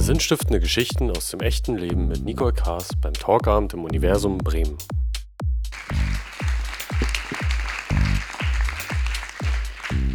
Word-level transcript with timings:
Sinnstiftende 0.00 0.60
Geschichten 0.60 1.10
aus 1.10 1.28
dem 1.30 1.40
echten 1.40 1.76
Leben 1.76 2.08
mit 2.08 2.24
Nicole 2.24 2.52
Kaas 2.52 2.88
beim 3.02 3.12
Talkabend 3.12 3.74
im 3.74 3.84
Universum 3.84 4.38
Bremen. 4.38 4.78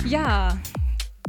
Ja, 0.08 0.58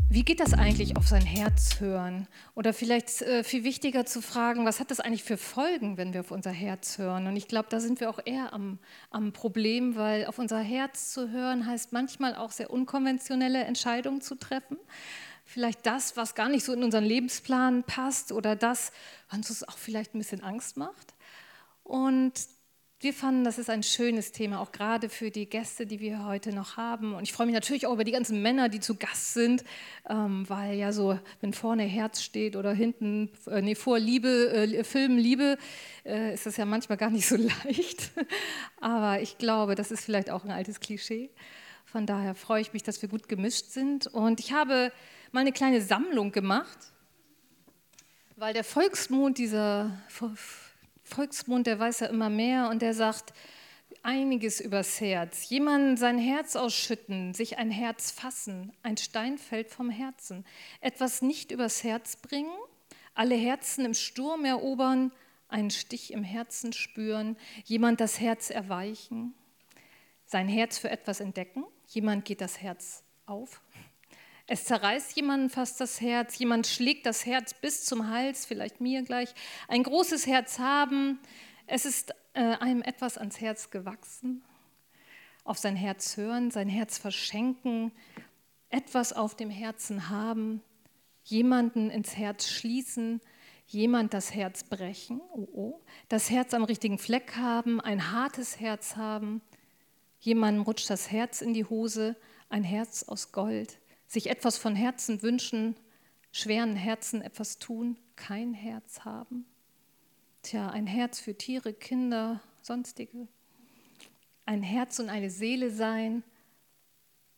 wie 0.08 0.24
geht 0.24 0.38
das 0.38 0.54
eigentlich 0.54 0.96
auf 0.96 1.08
sein 1.08 1.26
Herz 1.26 1.80
hören? 1.80 2.28
Oder 2.54 2.72
vielleicht 2.72 3.20
äh, 3.22 3.42
viel 3.42 3.64
wichtiger 3.64 4.06
zu 4.06 4.22
fragen, 4.22 4.64
was 4.64 4.78
hat 4.78 4.92
das 4.92 5.00
eigentlich 5.00 5.24
für 5.24 5.36
Folgen, 5.36 5.96
wenn 5.96 6.14
wir 6.14 6.20
auf 6.20 6.30
unser 6.30 6.52
Herz 6.52 6.98
hören? 6.98 7.26
Und 7.26 7.36
ich 7.36 7.48
glaube, 7.48 7.66
da 7.68 7.80
sind 7.80 8.00
wir 8.00 8.08
auch 8.08 8.20
eher 8.24 8.52
am, 8.52 8.78
am 9.10 9.32
Problem, 9.32 9.96
weil 9.96 10.26
auf 10.26 10.38
unser 10.38 10.60
Herz 10.60 11.12
zu 11.12 11.30
hören 11.30 11.66
heißt 11.66 11.92
manchmal 11.92 12.36
auch 12.36 12.52
sehr 12.52 12.70
unkonventionelle 12.70 13.64
Entscheidungen 13.64 14.20
zu 14.20 14.36
treffen. 14.36 14.78
Vielleicht 15.44 15.86
das, 15.86 16.16
was 16.16 16.34
gar 16.34 16.48
nicht 16.48 16.64
so 16.64 16.72
in 16.72 16.82
unseren 16.82 17.04
Lebensplan 17.04 17.84
passt 17.84 18.32
oder 18.32 18.56
das, 18.56 18.92
was 19.28 19.38
uns 19.38 19.68
auch 19.68 19.78
vielleicht 19.78 20.14
ein 20.14 20.18
bisschen 20.18 20.42
Angst 20.42 20.76
macht. 20.76 21.14
Und 21.82 22.32
wir 23.04 23.12
fanden, 23.12 23.44
das 23.44 23.58
ist 23.58 23.68
ein 23.68 23.82
schönes 23.82 24.32
Thema, 24.32 24.60
auch 24.60 24.72
gerade 24.72 25.10
für 25.10 25.30
die 25.30 25.44
Gäste, 25.44 25.84
die 25.84 26.00
wir 26.00 26.24
heute 26.24 26.54
noch 26.54 26.78
haben. 26.78 27.12
Und 27.12 27.24
ich 27.24 27.34
freue 27.34 27.44
mich 27.46 27.54
natürlich 27.54 27.86
auch 27.86 27.92
über 27.92 28.04
die 28.04 28.12
ganzen 28.12 28.40
Männer, 28.40 28.70
die 28.70 28.80
zu 28.80 28.94
Gast 28.94 29.34
sind, 29.34 29.62
ähm, 30.08 30.48
weil 30.48 30.78
ja 30.78 30.90
so, 30.90 31.18
wenn 31.42 31.52
vorne 31.52 31.82
Herz 31.82 32.22
steht 32.22 32.56
oder 32.56 32.72
hinten, 32.72 33.30
äh, 33.46 33.60
nee, 33.60 33.74
vor 33.74 33.98
Liebe, 33.98 34.50
äh, 34.54 34.84
Film 34.84 35.18
Liebe, 35.18 35.58
äh, 36.06 36.32
ist 36.32 36.46
das 36.46 36.56
ja 36.56 36.64
manchmal 36.64 36.96
gar 36.96 37.10
nicht 37.10 37.28
so 37.28 37.36
leicht. 37.64 38.10
Aber 38.80 39.20
ich 39.20 39.36
glaube, 39.36 39.74
das 39.74 39.90
ist 39.90 40.02
vielleicht 40.02 40.30
auch 40.30 40.44
ein 40.44 40.50
altes 40.50 40.80
Klischee. 40.80 41.30
Von 41.84 42.06
daher 42.06 42.34
freue 42.34 42.62
ich 42.62 42.72
mich, 42.72 42.82
dass 42.82 43.02
wir 43.02 43.10
gut 43.10 43.28
gemischt 43.28 43.66
sind. 43.66 44.06
Und 44.06 44.40
ich 44.40 44.54
habe 44.54 44.90
mal 45.34 45.40
eine 45.40 45.52
kleine 45.52 45.80
Sammlung 45.80 46.30
gemacht, 46.30 46.78
weil 48.36 48.54
der 48.54 48.62
Volksmond 48.62 49.36
dieser 49.36 49.98
Volksmund, 51.02 51.66
der 51.66 51.80
weiß 51.80 52.00
ja 52.00 52.06
immer 52.06 52.30
mehr 52.30 52.68
und 52.68 52.82
der 52.82 52.94
sagt 52.94 53.34
einiges 54.04 54.60
übers 54.60 55.00
Herz. 55.00 55.48
Jemand 55.48 55.98
sein 55.98 56.18
Herz 56.18 56.54
ausschütten, 56.54 57.34
sich 57.34 57.58
ein 57.58 57.72
Herz 57.72 58.12
fassen, 58.12 58.72
ein 58.84 58.96
Stein 58.96 59.36
fällt 59.36 59.70
vom 59.70 59.90
Herzen. 59.90 60.46
Etwas 60.80 61.20
nicht 61.20 61.50
übers 61.50 61.82
Herz 61.82 62.14
bringen, 62.14 62.54
alle 63.14 63.34
Herzen 63.34 63.84
im 63.84 63.94
Sturm 63.94 64.44
erobern, 64.44 65.10
einen 65.48 65.72
Stich 65.72 66.12
im 66.12 66.22
Herzen 66.22 66.72
spüren, 66.72 67.36
jemand 67.64 68.00
das 68.00 68.20
Herz 68.20 68.50
erweichen, 68.50 69.34
sein 70.26 70.46
Herz 70.46 70.78
für 70.78 70.90
etwas 70.90 71.18
entdecken, 71.18 71.64
jemand 71.88 72.24
geht 72.24 72.40
das 72.40 72.62
Herz 72.62 73.02
auf, 73.26 73.63
es 74.46 74.64
zerreißt 74.64 75.16
jemanden 75.16 75.48
fast 75.48 75.80
das 75.80 76.00
Herz, 76.00 76.38
jemand 76.38 76.66
schlägt 76.66 77.06
das 77.06 77.24
Herz 77.24 77.54
bis 77.54 77.84
zum 77.84 78.08
Hals, 78.08 78.44
vielleicht 78.44 78.80
mir 78.80 79.02
gleich. 79.02 79.34
Ein 79.68 79.82
großes 79.82 80.26
Herz 80.26 80.58
haben, 80.58 81.18
es 81.66 81.86
ist 81.86 82.10
äh, 82.34 82.40
einem 82.40 82.82
etwas 82.82 83.16
ans 83.16 83.40
Herz 83.40 83.70
gewachsen. 83.70 84.42
Auf 85.44 85.58
sein 85.58 85.76
Herz 85.76 86.16
hören, 86.16 86.50
sein 86.50 86.68
Herz 86.68 86.98
verschenken, 86.98 87.92
etwas 88.68 89.12
auf 89.12 89.34
dem 89.34 89.50
Herzen 89.50 90.10
haben, 90.10 90.62
jemanden 91.22 91.90
ins 91.90 92.16
Herz 92.16 92.48
schließen, 92.48 93.20
jemand 93.66 94.12
das 94.12 94.34
Herz 94.34 94.64
brechen, 94.64 95.22
oh 95.32 95.48
oh, 95.54 95.80
das 96.08 96.28
Herz 96.28 96.52
am 96.52 96.64
richtigen 96.64 96.98
Fleck 96.98 97.36
haben, 97.36 97.80
ein 97.80 98.12
hartes 98.12 98.60
Herz 98.60 98.96
haben, 98.96 99.40
jemandem 100.18 100.64
rutscht 100.64 100.90
das 100.90 101.10
Herz 101.10 101.40
in 101.40 101.54
die 101.54 101.64
Hose, 101.64 102.16
ein 102.50 102.62
Herz 102.62 103.04
aus 103.04 103.32
Gold 103.32 103.78
sich 104.06 104.30
etwas 104.30 104.58
von 104.58 104.76
Herzen 104.76 105.22
wünschen, 105.22 105.76
schweren 106.32 106.76
Herzen 106.76 107.22
etwas 107.22 107.58
tun, 107.58 107.96
kein 108.16 108.54
Herz 108.54 109.00
haben. 109.04 109.46
Tja, 110.42 110.68
ein 110.68 110.86
Herz 110.86 111.20
für 111.20 111.36
Tiere, 111.36 111.72
Kinder, 111.72 112.40
sonstige. 112.60 113.28
Ein 114.46 114.62
Herz 114.62 114.98
und 114.98 115.08
eine 115.08 115.30
Seele 115.30 115.70
sein, 115.70 116.22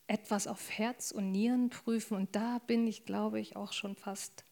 etwas 0.08 0.46
auf 0.46 0.70
Herz 0.70 1.10
und 1.12 1.30
Nieren 1.30 1.70
prüfen. 1.70 2.16
Und 2.16 2.34
da 2.34 2.58
bin 2.66 2.86
ich, 2.86 3.04
glaube 3.04 3.38
ich, 3.38 3.54
auch 3.54 3.72
schon 3.72 3.94
fast 3.94 4.44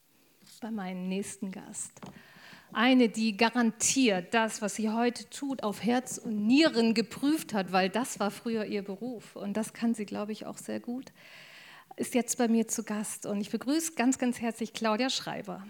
bei 0.61 0.71
meinem 0.71 1.09
nächsten 1.09 1.51
Gast. 1.51 1.93
Eine, 2.73 3.09
die 3.09 3.37
garantiert 3.37 4.35
das, 4.35 4.61
was 4.63 4.77
sie 4.77 4.91
heute 4.91 5.29
tut, 5.31 5.63
auf 5.63 5.83
Herz 5.83 6.19
und 6.19 6.47
Nieren 6.47 6.95
geprüft 6.95 7.55
hat, 7.55 7.73
weil 7.73 7.89
das 7.89 8.21
war 8.21 8.31
früher 8.31 8.65
ihr 8.65 8.83
Beruf. 8.83 9.37
Und 9.37 9.57
das 9.57 9.73
kann 9.73 9.95
sie, 9.95 10.07
glaube 10.07 10.33
ich, 10.33 10.45
auch 10.47 10.59
sehr 10.59 10.81
gut 10.81 11.13
ist 11.97 12.15
jetzt 12.15 12.39
bei 12.39 12.49
mir 12.49 12.67
zu 12.69 12.83
Gast 12.83 13.27
und 13.27 13.41
ich 13.41 13.51
begrüße 13.51 13.93
ganz, 13.95 14.19
ganz 14.19 14.41
herzlich 14.41 14.73
Claudia 14.73 15.11
Schreiber. 15.11 15.65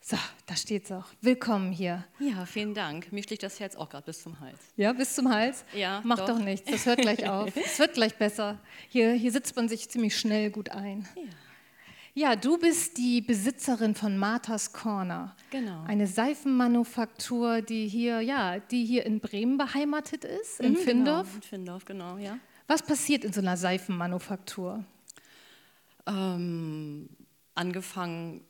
So, 0.00 0.16
da 0.46 0.54
steht 0.54 0.84
es 0.84 0.92
auch. 0.92 1.06
Willkommen 1.22 1.72
hier. 1.72 2.04
Ja, 2.20 2.46
vielen 2.46 2.74
Dank. 2.74 3.10
Mir 3.10 3.22
schlägt 3.22 3.42
das 3.42 3.58
Herz 3.58 3.74
auch 3.74 3.88
gerade 3.88 4.04
bis 4.04 4.22
zum 4.22 4.38
Hals. 4.38 4.58
Ja, 4.76 4.92
bis 4.92 5.14
zum 5.14 5.32
Hals? 5.32 5.64
Ja. 5.74 6.00
Macht 6.04 6.20
doch. 6.20 6.28
doch 6.28 6.38
nichts, 6.38 6.70
das 6.70 6.86
hört 6.86 7.00
gleich 7.00 7.28
auf. 7.28 7.50
es 7.64 7.78
wird 7.78 7.94
gleich 7.94 8.14
besser. 8.16 8.60
Hier, 8.88 9.12
hier 9.12 9.32
sitzt 9.32 9.56
man 9.56 9.68
sich 9.68 9.88
ziemlich 9.88 10.16
schnell 10.16 10.50
gut 10.50 10.68
ein. 10.68 11.08
Ja. 11.16 11.22
Ja, 12.16 12.36
du 12.36 12.58
bist 12.58 12.96
die 12.96 13.20
Besitzerin 13.20 13.96
von 13.96 14.16
Marthas 14.16 14.72
Corner. 14.72 15.34
Genau. 15.50 15.82
Eine 15.84 16.06
Seifenmanufaktur, 16.06 17.60
die 17.60 17.88
hier, 17.88 18.20
ja, 18.20 18.60
die 18.60 18.84
hier 18.84 19.04
in 19.04 19.18
Bremen 19.18 19.58
beheimatet 19.58 20.24
ist, 20.24 20.60
in 20.60 20.74
mhm, 20.74 20.76
Findorf. 20.76 21.26
Genau, 21.26 21.36
in 21.36 21.42
Findorf, 21.42 21.84
genau, 21.84 22.16
ja. 22.18 22.38
Was 22.68 22.82
passiert 22.82 23.24
in 23.24 23.32
so 23.32 23.40
einer 23.40 23.56
Seifenmanufaktur? 23.56 24.84
Ähm, 26.06 27.08
angefangen 27.56 28.42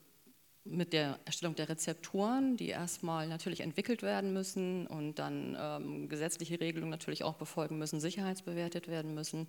mit 0.64 0.94
der 0.94 1.18
Erstellung 1.26 1.54
der 1.54 1.68
Rezepturen, 1.68 2.56
die 2.56 2.68
erstmal 2.68 3.28
natürlich 3.28 3.60
entwickelt 3.60 4.02
werden 4.02 4.32
müssen 4.32 4.86
und 4.86 5.18
dann 5.18 5.56
ähm, 5.60 6.08
gesetzliche 6.08 6.58
Regelungen 6.58 6.90
natürlich 6.90 7.22
auch 7.22 7.34
befolgen 7.34 7.78
müssen, 7.78 8.00
sicherheitsbewertet 8.00 8.88
werden 8.88 9.14
müssen. 9.14 9.46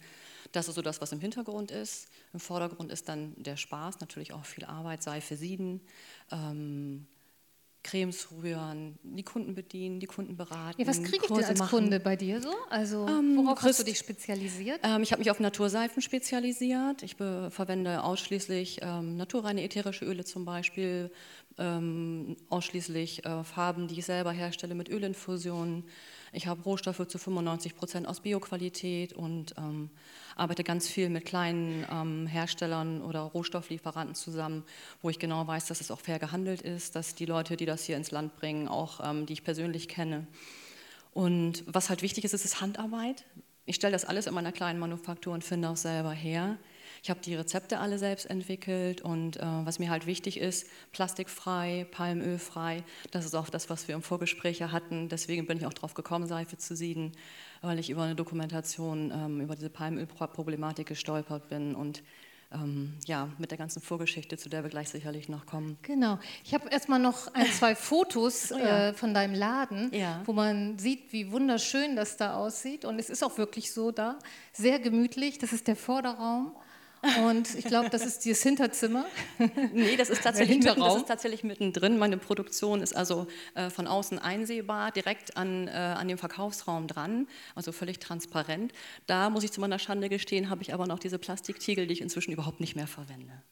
Das 0.52 0.68
ist 0.68 0.76
so 0.76 0.82
das, 0.82 1.00
was 1.02 1.14
im 1.14 1.22
Hintergrund 1.22 1.72
ist. 1.72 2.10
Im 2.34 2.42
Vordergrund 2.42 2.92
ist 2.92 3.08
dann 3.08 3.34
der 3.38 3.56
Spaß, 3.56 4.02
natürlich 4.02 4.34
auch 4.34 4.44
viel 4.44 4.66
Arbeit, 4.66 5.04
Seife 5.04 5.38
sieden, 5.38 5.80
ähm, 6.32 7.08
Cremes 7.86 8.30
rühren, 8.32 8.98
die 9.04 9.22
Kunden 9.22 9.54
bedienen, 9.54 10.00
die 10.00 10.08
Kunden 10.08 10.36
beraten. 10.36 10.82
Ja, 10.82 10.88
was 10.88 11.04
kriege 11.04 11.20
ich 11.22 11.32
denn 11.32 11.46
als 11.46 11.60
machen. 11.60 11.70
Kunde 11.70 12.00
bei 12.00 12.16
dir 12.16 12.42
so? 12.42 12.52
Also 12.70 13.08
ähm, 13.08 13.38
worauf 13.38 13.60
kriegst, 13.60 13.80
hast 13.80 13.80
du 13.80 13.84
dich 13.84 14.00
spezialisiert? 14.00 14.80
Ähm, 14.84 15.04
ich 15.04 15.12
habe 15.12 15.20
mich 15.20 15.30
auf 15.30 15.40
Naturseifen 15.40 16.02
spezialisiert. 16.02 17.04
Ich 17.04 17.16
verwende 17.16 18.04
ausschließlich 18.04 18.80
ähm, 18.82 19.18
naturreine 19.18 19.64
ätherische 19.64 20.04
Öle 20.04 20.26
zum 20.26 20.46
Beispiel, 20.46 21.12
ähm, 21.60 22.36
ausschließlich 22.50 23.24
äh, 23.24 23.44
Farben, 23.44 23.88
die 23.88 24.00
ich 24.00 24.06
selber 24.06 24.32
herstelle 24.32 24.74
mit 24.74 24.90
Ölinfusionen. 24.90 25.86
Ich 26.36 26.48
habe 26.48 26.62
Rohstoffe 26.64 27.08
zu 27.08 27.18
95 27.18 27.78
Prozent 27.78 28.08
aus 28.08 28.20
Bioqualität 28.20 29.14
und 29.14 29.56
ähm, 29.58 29.90
arbeite 30.36 30.66
ganz 30.66 30.90
viel 30.90 31.10
mit 31.10 31.24
kleinen 31.24 31.86
ähm, 31.90 32.28
Herstellern 32.28 33.02
oder 33.02 33.22
Rohstofflieferanten 33.22 34.16
zusammen, 34.16 34.66
wo 35.02 35.10
ich 35.10 35.18
genau 35.18 35.48
weiß, 35.48 35.68
dass 35.68 35.80
es 35.80 35.92
auch 35.92 36.02
fair 36.02 36.20
gehandelt 36.20 36.62
ist, 36.62 36.98
dass 36.98 37.16
die 37.16 37.26
Leute, 37.26 37.56
die 37.56 37.66
das 37.66 37.86
hier 37.86 37.96
ins 37.96 38.12
Land 38.12 38.36
bringen, 38.36 38.68
auch 38.68 39.00
ähm, 39.02 39.26
die 39.26 39.32
ich 39.32 39.46
persönlich 39.46 39.88
kenne. 39.88 40.28
Und 41.14 41.64
was 41.68 41.90
halt 41.90 42.02
wichtig 42.02 42.26
ist, 42.26 42.34
ist, 42.34 42.44
ist 42.44 42.60
Handarbeit. 42.60 43.24
Ich 43.66 43.78
stelle 43.78 43.94
das 43.94 44.04
alles 44.04 44.28
in 44.28 44.34
meiner 44.34 44.52
kleinen 44.52 44.78
Manufaktur 44.78 45.34
und 45.34 45.44
finde 45.44 45.70
auch 45.70 45.78
selber 45.78 46.12
her. 46.12 46.58
Ich 47.06 47.12
habe 47.12 47.20
die 47.20 47.36
Rezepte 47.36 47.78
alle 47.78 48.00
selbst 48.00 48.26
entwickelt 48.26 49.02
und 49.04 49.38
äh, 49.38 49.44
was 49.44 49.78
mir 49.78 49.92
halt 49.92 50.08
wichtig 50.08 50.40
ist, 50.40 50.68
plastikfrei, 50.92 51.86
palmölfrei. 51.92 52.84
Das 53.12 53.26
ist 53.26 53.36
auch 53.36 53.48
das, 53.50 53.70
was 53.70 53.88
wir 53.88 53.94
im 53.94 54.02
Vorgespräch 54.02 54.64
hatten. 54.64 55.08
Deswegen 55.08 55.46
bin 55.46 55.60
ich 55.60 55.68
auch 55.68 55.74
darauf 55.74 55.94
gekommen, 55.94 56.26
Seife 56.26 56.58
zu 56.58 56.76
sieden, 56.76 57.12
weil 57.62 57.78
ich 57.78 57.92
über 57.92 58.02
eine 58.02 58.16
Dokumentation 58.16 59.12
ähm, 59.14 59.40
über 59.40 59.54
diese 59.54 59.70
Palmölproblematik 59.70 60.88
gestolpert 60.88 61.48
bin 61.48 61.76
und 61.76 62.02
ähm, 62.52 62.96
ja, 63.06 63.30
mit 63.38 63.52
der 63.52 63.60
ganzen 63.60 63.84
Vorgeschichte, 63.84 64.36
zu 64.38 64.50
der 64.50 64.64
wir 64.64 64.72
gleich 64.72 64.90
sicherlich 64.90 65.30
noch 65.30 65.46
kommen. 65.46 65.78
Genau. 65.84 66.18
Ich 66.44 66.56
habe 66.56 66.70
erstmal 66.70 66.98
noch 66.98 67.32
ein, 67.36 67.46
zwei 67.52 67.76
Fotos 67.76 68.52
oh 68.52 68.58
ja. 68.58 68.88
äh, 68.88 68.94
von 68.96 69.14
deinem 69.14 69.36
Laden, 69.36 69.94
ja. 69.94 70.24
wo 70.26 70.34
man 70.34 70.80
sieht, 70.80 71.14
wie 71.14 71.32
wunderschön 71.32 71.96
das 71.96 72.18
da 72.18 72.36
aussieht. 72.36 72.84
Und 72.84 72.98
es 72.98 73.12
ist 73.12 73.24
auch 73.24 73.38
wirklich 73.38 73.72
so 73.72 73.92
da. 73.92 74.18
Sehr 74.54 74.80
gemütlich. 74.80 75.38
Das 75.38 75.54
ist 75.54 75.68
der 75.68 75.76
Vorderraum. 75.76 76.56
Und 77.26 77.56
ich 77.56 77.66
glaube, 77.66 77.90
das 77.90 78.06
ist 78.06 78.26
dieses 78.26 78.42
Hinterzimmer. 78.44 79.06
nee, 79.74 79.96
das 79.96 80.10
ist, 80.10 80.22
tatsächlich 80.24 80.64
mitten, 80.64 80.80
das 80.80 80.96
ist 80.96 81.08
tatsächlich 81.08 81.44
mittendrin. 81.44 81.98
Meine 81.98 82.18
Produktion 82.18 82.82
ist 82.82 82.96
also 82.96 83.28
äh, 83.54 83.70
von 83.70 83.88
außen 83.88 84.20
einsehbar, 84.20 84.92
direkt 84.92 85.38
an, 85.38 85.68
äh, 85.68 85.72
an 85.72 86.08
dem 86.08 86.18
Verkaufsraum 86.18 86.88
dran, 86.88 87.28
also 87.54 87.72
völlig 87.72 88.00
transparent. 88.00 88.74
Da 89.08 89.30
muss 89.30 89.44
ich 89.44 89.52
zu 89.52 89.62
meiner 89.62 89.80
Schande 89.80 90.10
gestehen, 90.10 90.50
habe 90.50 90.62
ich 90.62 90.74
aber 90.74 90.88
noch 90.88 91.00
diese 91.00 91.20
Plastiktiegel, 91.20 91.88
die 91.88 91.94
ich 91.94 92.02
inzwischen 92.02 92.32
überhaupt 92.32 92.60
nicht 92.60 92.76
mehr 92.76 92.88
verwende. 92.88 93.44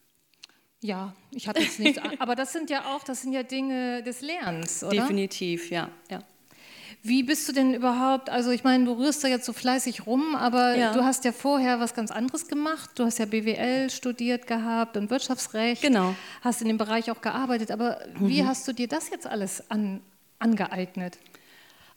Ja, 0.82 1.16
ich 1.32 1.48
habe 1.48 1.62
jetzt 1.62 1.80
nichts. 1.80 2.02
aber 2.20 2.36
das 2.36 2.52
sind 2.52 2.70
ja 2.70 2.94
auch, 2.94 3.04
das 3.04 3.22
sind 3.22 3.34
ja 3.34 3.44
Dinge 3.44 4.04
des 4.04 4.22
Lernens, 4.22 4.84
oder? 4.84 5.02
Definitiv, 5.02 5.72
ja. 5.72 5.90
ja. 6.10 6.24
Wie 7.06 7.22
bist 7.22 7.50
du 7.50 7.52
denn 7.52 7.74
überhaupt, 7.74 8.30
also 8.30 8.52
ich 8.52 8.64
meine, 8.64 8.86
du 8.86 8.94
rührst 8.94 9.26
da 9.26 9.28
jetzt 9.28 9.46
so 9.46 9.52
fleißig 9.52 10.08
rum, 10.08 10.36
aber 10.38 10.78
Ja. 10.78 10.94
du 10.94 11.04
hast 11.04 11.26
ja 11.26 11.34
vorher 11.34 11.82
was 11.82 11.94
ganz 11.94 12.12
anderes 12.12 12.48
gemacht. 12.48 12.92
Du 12.96 13.04
hast 13.04 13.20
ja 13.20 13.26
BWL 13.26 13.90
studiert 13.90 14.48
gehabt 14.48 14.96
und 14.96 15.10
Wirtschaftsrecht. 15.10 15.82
Genau. 15.82 16.16
Hast 16.42 16.62
in 16.62 16.70
dem 16.70 16.78
Bereich 16.78 17.12
auch 17.12 17.20
gearbeitet. 17.22 17.72
Aber 17.72 18.00
wie 18.20 18.46
hast 18.46 18.66
du 18.70 18.74
dir 18.74 18.88
das 18.88 19.10
jetzt 19.10 19.28
alles 19.28 19.70
an, 19.70 20.00
angeeignet? 20.40 21.18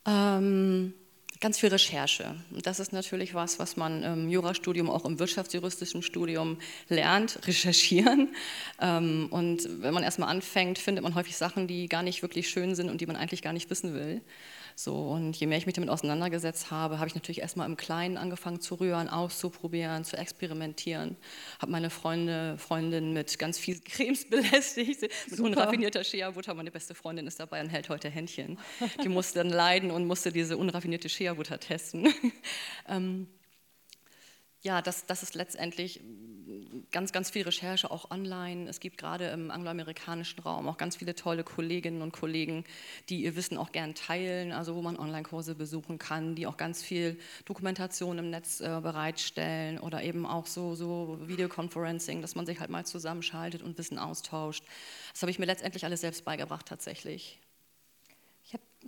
Ähm, 0.06 0.92
ganz 1.40 1.58
viel 1.60 1.68
Recherche. 1.68 2.34
Und 2.50 2.66
das 2.66 2.80
ist 2.80 2.92
natürlich 2.92 3.32
was, 3.32 3.60
was 3.60 3.76
man 3.76 4.02
im 4.02 4.28
Jurastudium, 4.28 4.90
auch 4.90 5.04
im 5.04 5.20
wirtschaftsjuristischen 5.20 6.02
Studium 6.02 6.58
lernt, 6.88 7.38
recherchieren. 7.46 8.34
Ähm, 8.80 9.28
und 9.30 9.68
wenn 9.82 9.94
man 9.94 10.02
erstmal 10.02 10.30
anfängt, 10.30 10.78
findet 10.80 11.04
man 11.04 11.14
häufig 11.14 11.36
Sachen, 11.36 11.68
die 11.68 11.88
gar 11.88 12.02
nicht 12.02 12.22
wirklich 12.22 12.48
schön 12.50 12.74
sind 12.74 12.90
und 12.90 13.00
die 13.00 13.06
man 13.06 13.14
eigentlich 13.14 13.42
gar 13.42 13.52
nicht 13.52 13.70
wissen 13.70 13.94
will. 13.94 14.20
So, 14.78 14.94
und 14.94 15.34
je 15.34 15.46
mehr 15.46 15.56
ich 15.56 15.64
mich 15.64 15.74
damit 15.74 15.88
auseinandergesetzt 15.88 16.70
habe, 16.70 16.98
habe 16.98 17.08
ich 17.08 17.14
natürlich 17.14 17.40
erstmal 17.40 17.66
im 17.66 17.78
Kleinen 17.78 18.18
angefangen 18.18 18.60
zu 18.60 18.74
rühren, 18.74 19.08
auszuprobieren, 19.08 20.04
zu 20.04 20.18
experimentieren. 20.18 21.16
Habe 21.58 21.72
meine 21.72 21.88
Freunde, 21.88 22.58
Freundin 22.58 23.14
mit 23.14 23.38
ganz 23.38 23.58
viel 23.58 23.80
Cremes 23.80 24.24
belästigt, 24.30 25.00
mit 25.30 25.40
unraffinierter 25.40 26.04
Shea-Butter. 26.04 26.52
Meine 26.52 26.70
beste 26.70 26.94
Freundin 26.94 27.26
ist 27.26 27.40
dabei 27.40 27.62
und 27.62 27.70
hält 27.70 27.88
heute 27.88 28.10
Händchen. 28.10 28.58
Die 29.02 29.08
musste 29.08 29.38
dann 29.38 29.48
leiden 29.48 29.90
und 29.90 30.06
musste 30.06 30.30
diese 30.30 30.58
unraffinierte 30.58 31.08
Shea-Butter 31.08 31.58
testen. 31.58 32.12
ähm, 32.86 33.28
ja, 34.66 34.82
das, 34.82 35.06
das 35.06 35.22
ist 35.22 35.36
letztendlich 35.36 36.00
ganz, 36.90 37.12
ganz 37.12 37.30
viel 37.30 37.44
Recherche, 37.44 37.88
auch 37.88 38.10
online. 38.10 38.68
Es 38.68 38.80
gibt 38.80 38.98
gerade 38.98 39.28
im 39.28 39.52
angloamerikanischen 39.52 40.40
Raum 40.40 40.66
auch 40.66 40.76
ganz 40.76 40.96
viele 40.96 41.14
tolle 41.14 41.44
Kolleginnen 41.44 42.02
und 42.02 42.12
Kollegen, 42.12 42.64
die 43.08 43.22
ihr 43.22 43.36
Wissen 43.36 43.58
auch 43.58 43.70
gern 43.70 43.94
teilen, 43.94 44.50
also 44.50 44.74
wo 44.74 44.82
man 44.82 44.98
Online-Kurse 44.98 45.54
besuchen 45.54 45.98
kann, 45.98 46.34
die 46.34 46.48
auch 46.48 46.56
ganz 46.56 46.82
viel 46.82 47.16
Dokumentation 47.44 48.18
im 48.18 48.30
Netz 48.30 48.60
äh, 48.60 48.80
bereitstellen 48.82 49.78
oder 49.78 50.02
eben 50.02 50.26
auch 50.26 50.46
so, 50.46 50.74
so 50.74 51.20
Videoconferencing, 51.22 52.20
dass 52.20 52.34
man 52.34 52.44
sich 52.44 52.58
halt 52.58 52.70
mal 52.70 52.84
zusammenschaltet 52.84 53.62
und 53.62 53.78
Wissen 53.78 54.00
austauscht. 54.00 54.64
Das 55.12 55.22
habe 55.22 55.30
ich 55.30 55.38
mir 55.38 55.46
letztendlich 55.46 55.84
alles 55.84 56.00
selbst 56.00 56.24
beigebracht 56.24 56.66
tatsächlich. 56.66 57.38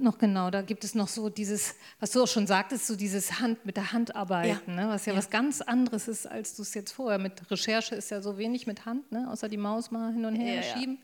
Noch 0.00 0.18
genau, 0.18 0.50
da 0.50 0.62
gibt 0.62 0.84
es 0.84 0.94
noch 0.94 1.08
so 1.08 1.28
dieses, 1.28 1.74
was 2.00 2.12
du 2.12 2.22
auch 2.22 2.28
schon 2.28 2.46
sagtest, 2.46 2.86
so 2.86 2.94
dieses 2.96 3.40
Hand 3.40 3.64
mit 3.66 3.76
der 3.76 3.92
Hand 3.92 4.14
arbeiten, 4.14 4.74
ne? 4.76 4.88
was 4.88 5.06
ja, 5.06 5.12
Ja. 5.12 5.18
was 5.18 5.28
ganz 5.30 5.60
anderes 5.60 6.06
ist, 6.08 6.26
als 6.26 6.54
du 6.54 6.62
es 6.62 6.72
jetzt 6.74 6.92
vorher 6.92 7.18
mit 7.18 7.50
Recherche 7.50 7.94
ist 7.96 8.10
ja 8.10 8.20
so 8.22 8.38
wenig 8.38 8.66
mit 8.66 8.86
Hand, 8.86 9.10
ne? 9.10 9.28
außer 9.30 9.48
die 9.48 9.56
Maus 9.56 9.90
mal 9.90 10.12
hin 10.12 10.24
und 10.24 10.36
her 10.36 10.54
Ja, 10.54 10.60
ja. 10.60 10.76
schieben. 10.76 10.98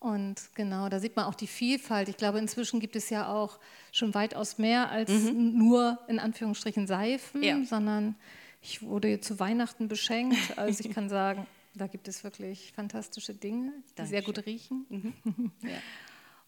Und 0.00 0.36
genau, 0.54 0.88
da 0.88 0.98
sieht 0.98 1.14
man 1.14 1.26
auch 1.26 1.34
die 1.36 1.46
Vielfalt. 1.46 2.08
Ich 2.08 2.16
glaube, 2.16 2.38
inzwischen 2.40 2.80
gibt 2.80 2.96
es 2.96 3.08
ja 3.10 3.28
auch 3.32 3.60
schon 3.92 4.14
weitaus 4.14 4.58
mehr 4.58 4.90
als 4.90 5.10
nur 5.32 5.98
in 6.08 6.18
Anführungsstrichen 6.18 6.86
Seifen, 6.88 7.40
Mhm. 7.40 7.46
Ja. 7.46 7.64
sondern 7.64 8.16
ich 8.60 8.82
wurde 8.82 9.20
zu 9.20 9.38
Weihnachten 9.38 9.86
beschenkt. 9.88 10.58
Also 10.58 10.84
ich 10.84 10.92
kann 10.94 11.08
sagen, 11.08 11.46
da 11.74 11.86
gibt 11.86 12.08
es 12.08 12.24
wirklich 12.24 12.72
fantastische 12.74 13.32
Dinge, 13.34 13.72
die 13.96 14.04
sehr 14.06 14.22
gut 14.22 14.44
riechen. 14.46 14.86
Ja. 15.62 15.70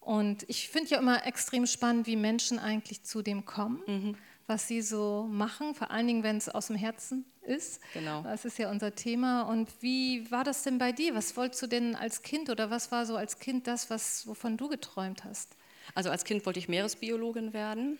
Und 0.05 0.43
ich 0.47 0.69
finde 0.69 0.91
ja 0.91 0.99
immer 0.99 1.25
extrem 1.25 1.65
spannend, 1.65 2.05
wie 2.05 2.15
Menschen 2.15 2.59
eigentlich 2.59 3.01
zu 3.03 3.23
dem 3.23 3.43
kommen, 3.45 3.81
Mhm. 3.87 4.15
was 4.45 4.67
sie 4.67 4.81
so 4.83 5.27
machen, 5.31 5.73
vor 5.73 5.89
allen 5.89 6.05
Dingen, 6.05 6.21
wenn 6.21 6.37
es 6.37 6.47
aus 6.47 6.67
dem 6.67 6.75
Herzen 6.75 7.25
ist. 7.41 7.79
Genau. 7.93 8.21
Das 8.21 8.45
ist 8.45 8.59
ja 8.59 8.69
unser 8.69 8.93
Thema. 8.93 9.41
Und 9.43 9.67
wie 9.81 10.29
war 10.29 10.43
das 10.43 10.61
denn 10.61 10.77
bei 10.77 10.91
dir? 10.91 11.15
Was 11.15 11.35
wolltest 11.35 11.63
du 11.63 11.67
denn 11.67 11.95
als 11.95 12.21
Kind 12.21 12.51
oder 12.51 12.69
was 12.69 12.91
war 12.91 13.07
so 13.07 13.15
als 13.17 13.39
Kind 13.39 13.65
das, 13.65 13.89
was, 13.89 14.27
wovon 14.27 14.57
du 14.57 14.69
geträumt 14.69 15.23
hast? 15.23 15.55
Also 15.95 16.11
als 16.11 16.23
Kind 16.23 16.45
wollte 16.45 16.59
ich 16.59 16.67
Meeresbiologin 16.69 17.53
werden. 17.53 17.97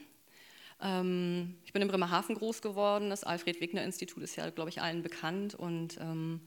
Ähm, 0.82 1.56
ich 1.66 1.74
bin 1.74 1.82
in 1.82 1.88
Bremerhaven 1.88 2.36
groß 2.36 2.62
geworden. 2.62 3.10
Das 3.10 3.24
Alfred-Wegener-Institut 3.24 4.22
ist 4.22 4.36
ja, 4.36 4.50
glaube 4.52 4.70
ich, 4.70 4.82
allen 4.82 5.02
bekannt. 5.02 5.56
Und 5.56 5.98
ähm, 6.00 6.42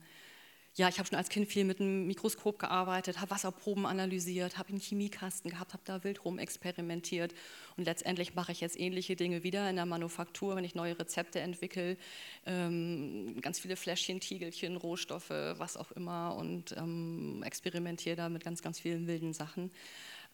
ja, 0.79 0.87
ich 0.87 0.97
habe 0.97 1.09
schon 1.09 1.17
als 1.17 1.27
Kind 1.27 1.49
viel 1.49 1.65
mit 1.65 1.81
einem 1.81 2.07
Mikroskop 2.07 2.57
gearbeitet, 2.57 3.19
habe 3.19 3.31
Wasserproben 3.31 3.85
analysiert, 3.85 4.57
habe 4.57 4.69
einen 4.69 4.79
Chemiekasten 4.79 5.51
gehabt, 5.51 5.73
habe 5.73 5.83
da 5.83 6.05
wild 6.05 6.23
rum 6.23 6.39
experimentiert. 6.39 7.33
Und 7.75 7.83
letztendlich 7.83 8.33
mache 8.33 8.53
ich 8.53 8.61
jetzt 8.61 8.79
ähnliche 8.79 9.17
Dinge 9.17 9.43
wieder 9.43 9.69
in 9.69 9.75
der 9.75 9.85
Manufaktur, 9.85 10.55
wenn 10.55 10.63
ich 10.63 10.75
neue 10.75 10.97
Rezepte 10.97 11.41
entwickle. 11.41 11.97
Ähm, 12.45 13.35
ganz 13.41 13.59
viele 13.59 13.75
Fläschchen, 13.75 14.21
Tiegelchen, 14.21 14.77
Rohstoffe, 14.77 15.31
was 15.31 15.75
auch 15.75 15.91
immer. 15.91 16.37
Und 16.37 16.71
ähm, 16.77 17.43
experimentiere 17.45 18.15
da 18.15 18.29
mit 18.29 18.45
ganz, 18.45 18.61
ganz 18.61 18.79
vielen 18.79 19.05
wilden 19.05 19.33
Sachen. 19.33 19.71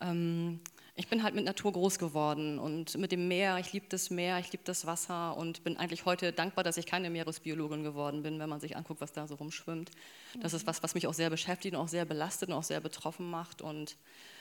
Ähm, 0.01 0.59
ich 0.97 1.09
bin 1.09 1.23
halt 1.23 1.35
mit 1.35 1.43
Natur 1.43 1.73
groß 1.73 1.99
geworden 1.99 2.57
und 2.57 2.97
mit 2.97 3.11
dem 3.11 3.27
Meer. 3.27 3.59
Ich 3.59 3.73
liebe 3.73 3.85
das 3.89 4.09
Meer, 4.09 4.39
ich 4.39 4.51
liebe 4.53 4.63
das 4.63 4.85
Wasser 4.85 5.35
und 5.35 5.61
bin 5.65 5.75
eigentlich 5.75 6.05
heute 6.05 6.31
dankbar, 6.31 6.63
dass 6.63 6.77
ich 6.77 6.85
keine 6.85 7.09
Meeresbiologin 7.09 7.83
geworden 7.83 8.23
bin, 8.23 8.39
wenn 8.39 8.47
man 8.47 8.61
sich 8.61 8.77
anguckt, 8.77 9.01
was 9.01 9.11
da 9.11 9.27
so 9.27 9.35
rumschwimmt. 9.35 9.91
Das 10.39 10.53
ist 10.53 10.65
was, 10.67 10.83
was 10.83 10.95
mich 10.95 11.07
auch 11.07 11.13
sehr 11.13 11.29
beschäftigt 11.29 11.75
und 11.75 11.81
auch 11.81 11.89
sehr 11.89 12.05
belastet 12.05 12.47
und 12.47 12.55
auch 12.55 12.63
sehr 12.63 12.79
betroffen 12.79 13.29
macht. 13.29 13.61
Und 13.61 13.97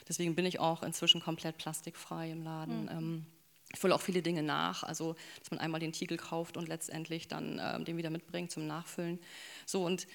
deswegen 0.08 0.36
bin 0.36 0.46
ich 0.46 0.60
auch 0.60 0.84
inzwischen 0.84 1.20
komplett 1.20 1.58
plastikfrei 1.58 2.30
im 2.30 2.44
Laden. 2.44 2.88
Ähm, 2.88 3.26
ich 3.72 3.80
fülle 3.80 3.96
auch 3.96 4.00
viele 4.00 4.22
Dinge 4.22 4.44
nach, 4.44 4.84
also 4.84 5.16
dass 5.40 5.50
man 5.50 5.58
einmal 5.58 5.80
den 5.80 5.92
Tiegel 5.92 6.18
kauft 6.18 6.56
und 6.56 6.68
letztendlich 6.68 7.26
dann 7.26 7.60
ähm, 7.60 7.84
den 7.84 7.96
wieder 7.96 8.10
mitbringt 8.10 8.52
zum 8.52 8.68
Nachfüllen. 8.68 9.18
So 9.66 9.84
und 9.84 10.06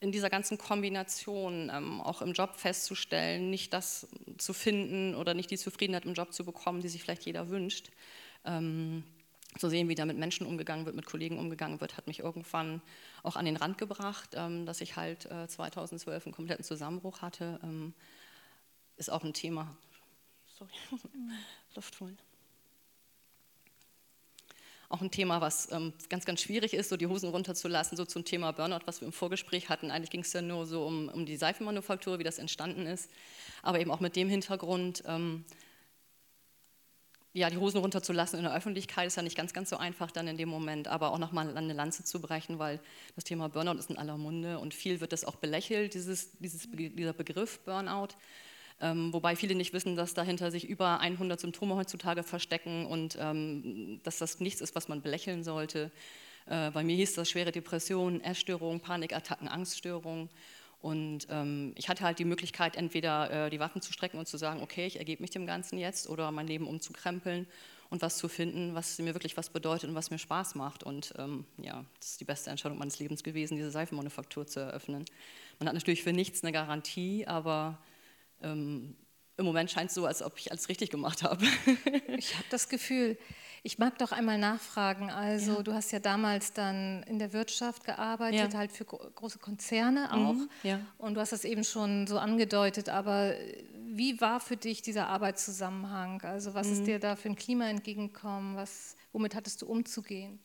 in 0.00 0.12
dieser 0.12 0.30
ganzen 0.30 0.56
Kombination 0.58 1.70
ähm, 1.72 2.00
auch 2.00 2.22
im 2.22 2.32
Job 2.32 2.56
festzustellen, 2.56 3.50
nicht 3.50 3.72
das 3.72 4.08
zu 4.38 4.52
finden 4.54 5.14
oder 5.14 5.34
nicht 5.34 5.50
die 5.50 5.58
Zufriedenheit 5.58 6.06
im 6.06 6.14
Job 6.14 6.32
zu 6.32 6.44
bekommen, 6.44 6.80
die 6.80 6.88
sich 6.88 7.02
vielleicht 7.02 7.26
jeder 7.26 7.50
wünscht. 7.50 7.90
Ähm, 8.44 9.04
zu 9.58 9.68
sehen, 9.68 9.88
wie 9.88 9.96
da 9.96 10.06
mit 10.06 10.16
Menschen 10.16 10.46
umgegangen 10.46 10.86
wird, 10.86 10.94
mit 10.94 11.06
Kollegen 11.06 11.38
umgegangen 11.38 11.80
wird, 11.80 11.96
hat 11.96 12.06
mich 12.06 12.20
irgendwann 12.20 12.80
auch 13.24 13.34
an 13.36 13.44
den 13.44 13.56
Rand 13.56 13.78
gebracht, 13.78 14.30
ähm, 14.34 14.64
dass 14.64 14.80
ich 14.80 14.96
halt 14.96 15.26
äh, 15.26 15.48
2012 15.48 16.26
einen 16.26 16.34
kompletten 16.34 16.64
Zusammenbruch 16.64 17.20
hatte. 17.20 17.58
Ähm, 17.62 17.92
ist 18.96 19.10
auch 19.10 19.24
ein 19.24 19.34
Thema. 19.34 19.76
Sorry, 20.46 20.70
Luft 21.74 22.00
holen 22.00 22.18
auch 24.90 25.00
ein 25.00 25.10
Thema, 25.10 25.40
was 25.40 25.70
ähm, 25.70 25.92
ganz, 26.08 26.26
ganz 26.26 26.42
schwierig 26.42 26.74
ist, 26.74 26.88
so 26.88 26.96
die 26.96 27.06
Hosen 27.06 27.30
runterzulassen, 27.30 27.96
so 27.96 28.04
zum 28.04 28.24
Thema 28.24 28.52
Burnout, 28.52 28.80
was 28.86 29.00
wir 29.00 29.06
im 29.06 29.12
Vorgespräch 29.12 29.68
hatten. 29.68 29.90
Eigentlich 29.90 30.10
ging 30.10 30.22
es 30.22 30.32
ja 30.32 30.42
nur 30.42 30.66
so 30.66 30.84
um, 30.84 31.08
um 31.08 31.24
die 31.24 31.36
Seifenmanufaktur, 31.36 32.18
wie 32.18 32.24
das 32.24 32.38
entstanden 32.38 32.86
ist, 32.86 33.08
aber 33.62 33.80
eben 33.80 33.92
auch 33.92 34.00
mit 34.00 34.16
dem 34.16 34.28
Hintergrund, 34.28 35.04
ähm, 35.06 35.44
ja, 37.32 37.48
die 37.48 37.58
Hosen 37.58 37.78
runterzulassen 37.78 38.40
in 38.40 38.44
der 38.44 38.54
Öffentlichkeit 38.54 39.06
ist 39.06 39.16
ja 39.16 39.22
nicht 39.22 39.36
ganz, 39.36 39.52
ganz 39.52 39.70
so 39.70 39.76
einfach 39.76 40.10
dann 40.10 40.26
in 40.26 40.36
dem 40.36 40.48
Moment, 40.48 40.88
aber 40.88 41.12
auch 41.12 41.18
nochmal 41.18 41.56
eine 41.56 41.72
Lanze 41.72 42.02
zu 42.02 42.20
brechen, 42.20 42.58
weil 42.58 42.80
das 43.14 43.22
Thema 43.22 43.48
Burnout 43.48 43.78
ist 43.78 43.90
in 43.90 43.96
aller 43.96 44.18
Munde 44.18 44.58
und 44.58 44.74
viel 44.74 45.00
wird 45.00 45.12
das 45.12 45.24
auch 45.24 45.36
belächelt, 45.36 45.94
dieses, 45.94 46.36
dieses, 46.38 46.68
dieser 46.72 47.12
Begriff 47.12 47.60
Burnout. 47.60 48.08
Ähm, 48.80 49.12
wobei 49.12 49.36
viele 49.36 49.54
nicht 49.54 49.72
wissen, 49.72 49.96
dass 49.96 50.14
dahinter 50.14 50.50
sich 50.50 50.68
über 50.68 51.00
100 51.00 51.38
Symptome 51.38 51.76
heutzutage 51.76 52.22
verstecken 52.22 52.86
und 52.86 53.16
ähm, 53.20 54.00
dass 54.02 54.18
das 54.18 54.40
nichts 54.40 54.60
ist, 54.60 54.74
was 54.74 54.88
man 54.88 55.02
belächeln 55.02 55.44
sollte. 55.44 55.90
Äh, 56.46 56.70
bei 56.70 56.82
mir 56.82 56.96
hieß 56.96 57.14
das 57.14 57.28
schwere 57.28 57.52
Depressionen, 57.52 58.22
Essstörungen, 58.22 58.80
Panikattacken, 58.80 59.48
Angststörungen. 59.48 60.30
Und 60.80 61.26
ähm, 61.30 61.74
ich 61.76 61.90
hatte 61.90 62.04
halt 62.04 62.18
die 62.18 62.24
Möglichkeit, 62.24 62.74
entweder 62.74 63.46
äh, 63.46 63.50
die 63.50 63.60
Waffen 63.60 63.82
zu 63.82 63.92
strecken 63.92 64.18
und 64.18 64.26
zu 64.26 64.38
sagen, 64.38 64.62
okay, 64.62 64.86
ich 64.86 64.98
ergebe 64.98 65.22
mich 65.22 65.30
dem 65.30 65.46
Ganzen 65.46 65.78
jetzt 65.78 66.08
oder 66.08 66.30
mein 66.30 66.46
Leben 66.46 66.66
umzukrempeln 66.66 67.46
und 67.90 68.00
was 68.00 68.16
zu 68.16 68.28
finden, 68.28 68.74
was 68.74 68.98
mir 68.98 69.14
wirklich 69.14 69.36
was 69.36 69.50
bedeutet 69.50 69.90
und 69.90 69.94
was 69.94 70.10
mir 70.10 70.18
Spaß 70.18 70.54
macht. 70.54 70.82
Und 70.82 71.12
ähm, 71.18 71.44
ja, 71.58 71.84
das 71.98 72.12
ist 72.12 72.20
die 72.20 72.24
beste 72.24 72.48
Entscheidung 72.48 72.78
meines 72.78 72.98
Lebens 72.98 73.22
gewesen, 73.22 73.56
diese 73.56 73.70
Seifenmanufaktur 73.70 74.46
zu 74.46 74.60
eröffnen. 74.60 75.04
Man 75.58 75.68
hat 75.68 75.74
natürlich 75.74 76.02
für 76.02 76.14
nichts 76.14 76.42
eine 76.42 76.52
Garantie, 76.52 77.26
aber 77.26 77.76
ähm, 78.42 78.96
im 79.36 79.44
Moment 79.46 79.70
scheint 79.70 79.88
es 79.88 79.94
so, 79.94 80.04
als 80.04 80.22
ob 80.22 80.38
ich 80.38 80.50
alles 80.50 80.68
richtig 80.68 80.90
gemacht 80.90 81.22
habe. 81.22 81.44
Ich 82.18 82.34
habe 82.34 82.44
das 82.50 82.68
Gefühl, 82.68 83.16
ich 83.62 83.78
mag 83.78 83.96
doch 83.98 84.12
einmal 84.12 84.36
nachfragen. 84.36 85.10
Also, 85.10 85.56
Ja. 85.56 85.62
du 85.62 85.72
hast 85.72 85.90
ja 85.92 85.98
damals 85.98 86.52
dann 86.52 87.02
in 87.04 87.18
der 87.18 87.32
Wirtschaft 87.32 87.84
gearbeitet, 87.84 88.52
Ja. 88.52 88.58
halt 88.58 88.72
für 88.72 88.84
gro 88.84 88.98
große 89.14 89.38
Konzerne 89.38 90.12
auch. 90.12 90.34
Mhm, 90.34 90.50
ja. 90.62 90.80
Und 90.98 91.14
du 91.14 91.20
hast 91.20 91.32
das 91.32 91.44
eben 91.44 91.64
schon 91.64 92.06
so 92.06 92.18
angedeutet, 92.18 92.88
aber 92.90 93.34
wie 93.92 94.20
war 94.20 94.40
für 94.40 94.56
dich 94.56 94.82
dieser 94.82 95.06
Arbeitszusammenhang? 95.08 96.20
Also, 96.22 96.52
was 96.54 96.66
Mhm. 96.66 96.72
ist 96.74 96.86
dir 96.86 96.98
da 96.98 97.16
für 97.16 97.28
ein 97.30 97.36
Klima 97.36 97.68
entgegengekommen? 97.68 98.56
Was, 98.56 98.96
womit 99.12 99.34
hattest 99.34 99.62
du 99.62 99.66
umzugehen? 99.66 100.38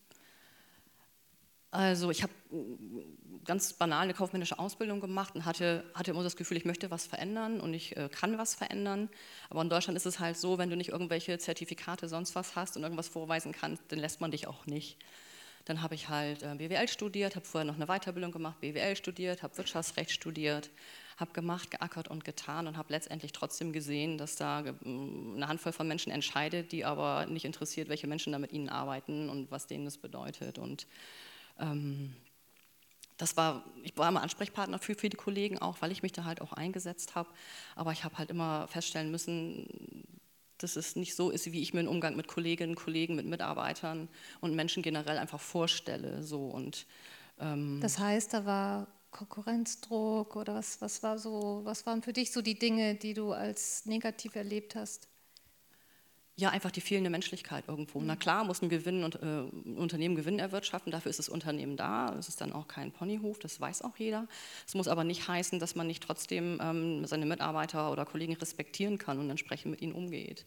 Also 1.72 2.10
ich 2.10 2.24
habe 2.24 2.34
mm, 2.52 3.44
ganz 3.46 3.74
banal 3.74 4.04
eine 4.04 4.14
kaufmännische 4.14 4.60
Ausbildung 4.60 5.00
gemacht 5.00 5.36
und 5.36 5.46
hatte, 5.46 5.84
hatte 5.94 6.12
immer 6.12 6.24
das 6.24 6.36
Gefühl, 6.36 6.58
ich 6.58 6.66
möchte 6.66 6.92
was 6.92 7.06
verändern 7.06 7.60
und 7.60 7.74
ich 7.74 7.96
äh, 7.96 8.10
kann 8.10 8.38
was 8.38 8.56
verändern. 8.56 9.10
Aber 9.50 9.62
in 9.62 9.70
Deutschland 9.70 9.98
ist 9.98 10.06
es 10.06 10.20
halt 10.20 10.38
so, 10.38 10.58
wenn 10.58 10.70
du 10.70 10.76
nicht 10.76 10.90
irgendwelche 10.90 11.38
Zertifikate, 11.38 12.08
sonst 12.08 12.36
was 12.36 12.56
hast 12.56 12.78
und 12.78 12.84
irgendwas 12.84 13.08
vorweisen 13.08 13.52
kannst, 13.52 13.84
dann 13.90 14.00
lässt 14.00 14.22
man 14.22 14.32
dich 14.32 14.48
auch 14.48 14.66
nicht. 14.66 14.98
Dann 15.66 15.82
habe 15.82 15.96
ich 15.96 16.10
halt 16.10 16.44
äh, 16.44 16.56
BWL 16.56 16.88
studiert, 16.88 17.36
habe 17.36 17.46
vorher 17.46 17.66
noch 17.66 17.76
eine 17.76 17.88
Weiterbildung 17.88 18.32
gemacht, 18.32 18.60
BWL 18.62 18.96
studiert, 18.96 19.42
habe 19.42 19.58
Wirtschaftsrecht 19.58 20.12
studiert, 20.12 20.70
habe 21.18 21.34
gemacht, 21.34 21.72
geackert 21.72 22.08
und 22.08 22.24
getan 22.24 22.68
und 22.68 22.78
habe 22.78 22.94
letztendlich 22.94 23.32
trotzdem 23.32 23.74
gesehen, 23.74 24.18
dass 24.18 24.36
da 24.36 24.60
eine 24.60 25.48
Handvoll 25.48 25.72
von 25.72 25.88
Menschen 25.88 26.12
entscheidet, 26.12 26.72
die 26.72 26.86
aber 26.86 27.26
nicht 27.26 27.46
interessiert, 27.46 27.90
welche 27.90 28.06
Menschen 28.06 28.32
da 28.32 28.40
mit 28.40 28.52
ihnen 28.52 28.70
arbeiten 28.70 29.30
und 29.30 29.50
was 29.50 29.66
denen 29.66 29.86
das 29.86 29.98
bedeutet. 29.98 30.60
Und 30.60 30.86
ähm, 31.60 32.16
das 33.18 33.38
war, 33.38 33.64
ich 33.84 33.98
war 33.98 34.10
immer 34.10 34.22
Ansprechpartner 34.22 34.80
für 34.80 34.96
viele 34.96 35.16
Kollegen 35.16 35.58
auch, 35.60 35.78
weil 35.82 35.92
ich 35.92 36.04
mich 36.04 36.12
da 36.12 36.26
halt 36.26 36.42
auch 36.42 36.54
eingesetzt 36.54 37.16
habe. 37.16 37.30
Aber 37.76 37.92
ich 37.92 38.04
habe 38.04 38.18
halt 38.18 38.30
immer 38.30 38.68
feststellen 38.68 39.10
müssen, 39.10 40.04
dass 40.58 40.76
es 40.76 40.96
nicht 40.96 41.16
so 41.16 41.30
ist, 41.30 41.52
wie 41.52 41.62
ich 41.62 41.74
mir 41.74 41.80
einen 41.80 41.88
Umgang 41.88 42.16
mit 42.16 42.28
Kolleginnen, 42.28 42.76
Kollegen, 42.76 43.16
mit 43.16 43.26
Mitarbeitern 43.26 44.10
und 44.42 44.56
Menschen 44.56 44.84
generell 44.84 45.18
einfach 45.18 45.40
vorstelle. 45.40 46.24
So 46.24 46.48
und, 46.48 46.88
ähm 47.40 47.80
das 47.82 48.00
heißt, 48.00 48.34
da 48.34 48.46
war 48.46 48.88
Konkurrenzdruck 49.12 50.36
oder 50.36 50.56
was, 50.56 50.82
was, 50.82 51.02
war 51.02 51.18
so, 51.18 51.62
was 51.64 51.86
waren 51.86 52.02
für 52.02 52.14
dich 52.14 52.32
so 52.32 52.42
die 52.42 52.60
Dinge, 52.60 52.96
die 52.96 53.14
du 53.14 53.32
als 53.32 53.86
negativ 53.86 54.36
erlebt 54.36 54.76
hast? 54.76 55.08
Ja, 56.38 56.50
einfach 56.50 56.72
die 56.72 56.82
fehlende 56.82 57.10
Menschlichkeit 57.10 57.64
irgendwo. 57.70 58.00
Mhm. 58.00 58.08
Na 58.08 58.16
klar, 58.18 58.44
muss 58.44 58.62
ein, 58.62 58.68
Gewinn 58.68 59.06
und, 59.06 59.16
äh, 59.16 59.26
ein 59.26 59.78
Unternehmen 59.78 60.16
Gewinn 60.16 60.38
erwirtschaften, 60.38 60.92
dafür 60.92 61.10
ist 61.10 61.20
das 61.20 61.30
Unternehmen 61.30 61.78
da. 61.78 62.14
Es 62.20 62.28
ist 62.28 62.42
dann 62.42 62.52
auch 62.52 62.68
kein 62.68 62.92
Ponyhof, 62.92 63.40
das 63.40 63.62
weiß 63.62 63.84
auch 63.84 63.96
jeder. 63.96 64.28
Es 64.68 64.76
muss 64.76 64.90
aber 64.90 65.06
nicht 65.06 65.30
heißen, 65.30 65.60
dass 65.60 65.76
man 65.76 65.88
nicht 65.88 66.04
trotzdem 66.04 66.60
ähm, 66.62 67.06
seine 67.06 67.26
Mitarbeiter 67.26 67.90
oder 67.90 68.06
Kollegen 68.06 68.34
respektieren 68.34 68.98
kann 68.98 69.18
und 69.18 69.30
entsprechend 69.30 69.72
mit 69.72 69.82
ihnen 69.82 69.94
umgeht. 69.94 70.46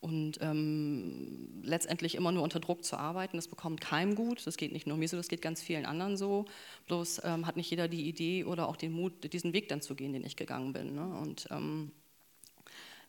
Und 0.00 0.38
ähm, 0.40 1.60
letztendlich 1.62 2.14
immer 2.14 2.32
nur 2.32 2.42
unter 2.42 2.58
Druck 2.58 2.82
zu 2.86 2.96
arbeiten, 2.96 3.36
das 3.36 3.48
bekommt 3.48 3.82
keinem 3.82 4.14
gut. 4.14 4.46
Das 4.46 4.56
geht 4.56 4.72
nicht 4.72 4.86
nur 4.86 4.96
mir 4.96 5.08
so, 5.08 5.18
das 5.18 5.28
geht 5.28 5.42
ganz 5.42 5.60
vielen 5.60 5.84
anderen 5.84 6.16
so. 6.16 6.46
Bloß 6.86 7.20
ähm, 7.24 7.46
hat 7.46 7.56
nicht 7.56 7.68
jeder 7.68 7.88
die 7.88 8.08
Idee 8.08 8.44
oder 8.44 8.66
auch 8.68 8.76
den 8.76 8.92
Mut, 8.92 9.30
diesen 9.30 9.52
Weg 9.52 9.68
dann 9.68 9.82
zu 9.82 9.94
gehen, 9.94 10.14
den 10.14 10.24
ich 10.24 10.36
gegangen 10.36 10.72
bin. 10.72 10.94
Ne? 10.94 11.04
Und 11.20 11.48
ähm, 11.50 11.92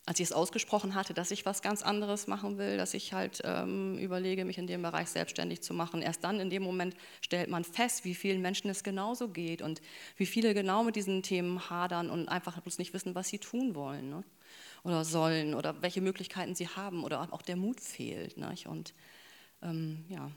als 0.04 0.18
ich 0.18 0.26
es 0.26 0.32
ausgesprochen 0.32 0.94
hatte, 0.96 1.14
dass 1.14 1.30
ich 1.30 1.46
was 1.46 1.62
ganz 1.62 1.82
anderes 1.82 2.26
machen 2.26 2.58
will, 2.58 2.76
dass 2.76 2.92
ich 2.92 3.12
halt 3.12 3.40
ähm, 3.44 3.96
überlege, 3.98 4.44
mich 4.44 4.58
in 4.58 4.66
dem 4.66 4.82
Bereich 4.82 5.08
selbstständig 5.08 5.62
zu 5.62 5.74
machen. 5.74 6.02
Erst 6.02 6.24
dann 6.24 6.40
in 6.40 6.50
dem 6.50 6.62
Moment 6.62 6.96
stellt 7.20 7.48
man 7.48 7.62
fest, 7.62 8.04
wie 8.04 8.14
vielen 8.14 8.42
Menschen 8.42 8.68
es 8.68 8.82
genauso 8.82 9.28
geht 9.28 9.62
und 9.62 9.80
wie 10.16 10.26
viele 10.26 10.54
genau 10.54 10.82
mit 10.82 10.96
diesen 10.96 11.22
Themen 11.22 11.70
hadern 11.70 12.10
und 12.10 12.28
einfach 12.28 12.60
bloß 12.60 12.78
nicht 12.78 12.92
wissen, 12.94 13.14
was 13.14 13.28
sie 13.28 13.38
tun 13.38 13.76
wollen 13.76 14.10
ne? 14.10 14.24
oder 14.82 15.04
sollen 15.04 15.54
oder 15.54 15.80
welche 15.82 16.00
Möglichkeiten 16.00 16.56
sie 16.56 16.66
haben 16.66 17.04
oder 17.04 17.32
auch 17.32 17.42
der 17.42 17.56
Mut 17.56 17.80
fehlt. 17.80 18.36
Ne? 18.36 18.52
Und 18.66 18.94
ähm, 19.62 20.04
ja. 20.08 20.32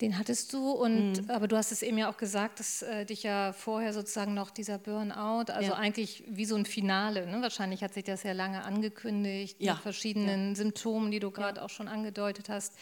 Den 0.00 0.18
hattest 0.18 0.52
du 0.52 0.72
und 0.72 1.12
mhm. 1.12 1.30
aber 1.30 1.46
du 1.46 1.56
hast 1.56 1.70
es 1.70 1.82
eben 1.82 1.96
ja 1.98 2.10
auch 2.10 2.16
gesagt, 2.16 2.58
dass 2.58 2.82
äh, 2.82 3.06
dich 3.06 3.22
ja 3.22 3.52
vorher 3.52 3.92
sozusagen 3.92 4.34
noch 4.34 4.50
dieser 4.50 4.76
Burnout, 4.76 5.52
also 5.52 5.70
ja. 5.70 5.74
eigentlich 5.76 6.24
wie 6.26 6.46
so 6.46 6.56
ein 6.56 6.66
Finale. 6.66 7.26
Ne? 7.26 7.42
Wahrscheinlich 7.42 7.84
hat 7.84 7.94
sich 7.94 8.02
das 8.02 8.24
ja 8.24 8.32
lange 8.32 8.64
angekündigt 8.64 9.56
ja. 9.60 9.74
mit 9.74 9.82
verschiedenen 9.82 10.50
ja. 10.50 10.54
Symptomen, 10.56 11.12
die 11.12 11.20
du 11.20 11.30
gerade 11.30 11.62
auch 11.62 11.70
schon 11.70 11.86
angedeutet 11.86 12.48
hast. 12.48 12.74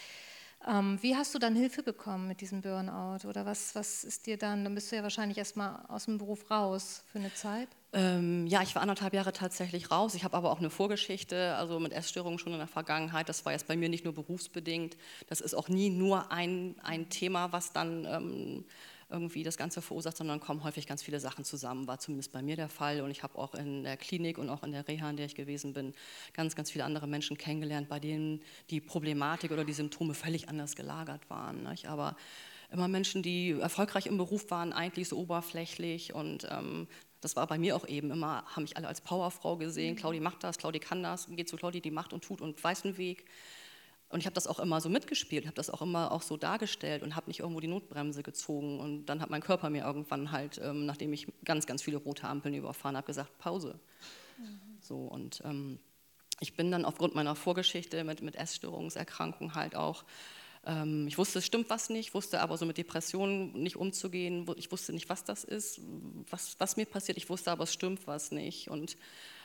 Ähm, 0.66 0.99
wie 1.00 1.16
hast 1.16 1.35
du 1.35 1.38
dann 1.38 1.57
Hilfe 1.57 1.83
bekommen 1.83 2.28
mit 2.28 2.40
diesem 2.40 2.62
Burnout? 2.62 3.26
Oder 3.26 3.45
was, 3.45 3.75
was 3.75 4.04
ist 4.04 4.26
dir 4.26 4.37
dann, 4.37 4.64
dann 4.64 4.75
bist 4.75 4.92
du 4.92 4.97
ja 4.97 5.02
wahrscheinlich 5.02 5.38
erstmal 5.38 5.85
aus 5.88 6.04
dem 6.04 6.19
Beruf 6.19 6.50
raus 6.50 7.02
für 7.11 7.19
eine 7.19 7.35
Zeit? 7.35 7.69
Ähm, 7.92 8.47
ja, 8.47 8.62
ich 8.62 8.75
war 8.75 8.83
anderthalb 8.83 9.12
Jahre 9.12 9.33
tatsächlich 9.33 9.90
raus. 9.90 10.14
Ich 10.14 10.25
habe 10.25 10.37
aber 10.37 10.50
auch 10.50 10.61
eine 10.61 10.71
Vorgeschichte, 10.71 11.57
also 11.57 11.81
mit 11.81 11.92
Essstörungen 11.92 12.38
schon 12.38 12.52
in 12.52 12.59
der 12.59 12.69
Vergangenheit. 12.69 13.28
Das 13.28 13.45
war 13.45 13.52
jetzt 13.52 13.66
bei 13.66 13.76
mir 13.76 13.88
nicht 13.88 14.04
nur 14.04 14.14
berufsbedingt. 14.14 14.97
Das 15.26 15.40
ist 15.40 15.54
auch 15.54 15.69
nie 15.69 15.90
nur 15.90 16.31
ein, 16.31 16.76
ein 16.83 17.11
Thema, 17.11 17.52
was 17.52 17.73
dann 17.73 18.07
ähm, 18.07 18.64
irgendwie 19.12 19.42
das 19.42 19.57
Ganze 19.57 19.83
verursacht, 19.83 20.16
sondern 20.16 20.40
kommen 20.40 20.64
häufig 20.64 20.87
ganz 20.87 21.02
viele 21.02 21.21
Sachen 21.21 21.45
zusammen. 21.45 21.87
War 21.87 21.99
zumindest 21.99 22.33
bei 22.33 22.42
mir 22.42 22.57
der 22.57 22.69
Fall. 22.69 23.00
Und 23.02 23.11
ich 23.11 23.23
habe 23.23 23.38
auch 23.38 23.54
in 23.54 23.85
der 23.85 23.97
Klinik 23.97 24.38
und 24.38 24.49
auch 24.49 24.62
in 24.62 24.73
der 24.73 24.88
Reha, 24.88 25.09
in 25.11 25.16
der 25.16 25.26
ich 25.26 25.35
gewesen 25.35 25.73
bin, 25.73 25.95
ganz, 26.33 26.57
ganz 26.57 26.71
viele 26.71 26.85
andere 26.85 27.07
Menschen 27.07 27.38
kennengelernt, 27.38 27.88
bei 27.88 28.00
denen 28.00 28.42
die 28.71 28.81
Problematik 28.81 29.52
oder 29.52 29.64
die 29.64 29.73
Symptome 29.73 30.14
völlig 30.14 30.49
anders 30.49 30.75
gelagert 30.75 31.28
waren. 31.31 31.62
Nicht? 31.64 31.87
Aber 31.87 32.16
immer 32.73 32.88
Menschen, 32.88 33.23
die 33.23 33.50
erfolgreich 33.50 34.07
im 34.07 34.16
Beruf 34.16 34.50
waren, 34.50 34.73
eigentlich 34.73 35.09
so 35.09 35.19
oberflächlich 35.19 36.14
und 36.14 36.49
ähm, 36.50 36.88
das 37.23 37.37
war 37.37 37.47
bei 37.47 37.57
mir 37.57 37.76
auch 37.76 37.87
eben 37.87 38.11
immer, 38.11 38.45
haben 38.47 38.64
mich 38.64 38.76
alle 38.76 38.88
als 38.88 39.00
Powerfrau 39.00 39.57
gesehen. 39.57 39.95
Mhm. 39.95 39.99
Claudi 39.99 40.21
macht 40.21 40.42
das, 40.42 40.59
Claudi 40.59 40.81
kann 40.81 41.02
das, 41.02 41.28
geht 41.28 41.49
zu 41.49 41.57
Claudi, 41.57 41.81
die 41.81 41.92
macht 41.92 42.12
und 42.12 42.25
tut 42.25 42.40
und 42.40 42.62
weiß 42.62 42.83
den 42.83 42.99
Weg. 42.99 43.25
Und 44.12 44.21
ich 44.21 44.26
habe 44.26 44.35
das 44.35 44.47
auch 44.47 44.59
immer 44.61 44.81
so 44.81 44.90
mitgespielt, 44.90 45.47
habe 45.47 45.54
das 45.54 45.71
auch 45.71 45.81
immer 45.81 46.12
auch 46.12 46.23
so 46.23 46.37
dargestellt 46.37 47.02
und 47.02 47.16
habe 47.16 47.28
nicht 47.28 47.40
irgendwo 47.40 47.61
die 47.61 47.69
Notbremse 47.69 48.23
gezogen. 48.23 48.78
Und 48.78 49.07
dann 49.07 49.23
hat 49.23 49.31
mein 49.31 49.42
Körper 49.42 49.71
mir 49.71 49.85
irgendwann 49.85 50.31
halt, 50.31 50.61
ähm, 50.62 50.85
nachdem 50.85 51.12
ich 51.14 51.26
ganz, 51.45 51.66
ganz 51.66 51.83
viele 51.83 51.97
rote 51.97 52.28
Ampeln 52.28 52.54
überfahren 52.54 52.97
habe, 52.97 53.07
gesagt, 53.07 53.38
Pause. 53.38 53.81
Mhm. 54.38 54.61
So, 54.81 54.97
und 54.97 55.40
ähm, 55.45 55.78
ich 56.40 56.54
bin 56.54 56.71
dann 56.71 56.85
aufgrund 56.85 57.14
meiner 57.14 57.35
Vorgeschichte 57.35 58.04
mit, 58.04 58.21
mit 58.21 58.37
Essstörungserkrankung 58.37 59.54
halt 59.54 59.75
auch 59.75 60.04
ähm, 60.64 61.07
ich 61.09 61.19
wusste, 61.19 61.40
es 61.40 61.47
stimmt 61.47 61.71
was 61.71 61.90
nicht, 61.90 62.14
wusste 62.14 62.40
aber 62.40 62.57
so 62.57 62.66
mit 62.66 62.78
Depressionen 62.78 63.52
nicht 63.52 63.76
umzugehen. 63.76 64.47
Ich 64.57 64.71
wusste 64.71 64.92
nicht, 64.92 65.09
was 65.09 65.25
das 65.25 65.42
ist, 65.42 65.81
was, 66.31 66.54
was 66.59 66.76
mir 66.76 66.87
passiert. 66.87 67.19
Ich 67.19 67.28
wusste 67.28 67.50
aber, 67.50 67.64
es 67.64 67.73
stimmt 67.73 68.07
was 68.07 68.31
nicht. 68.31 68.69
Und 68.69 68.97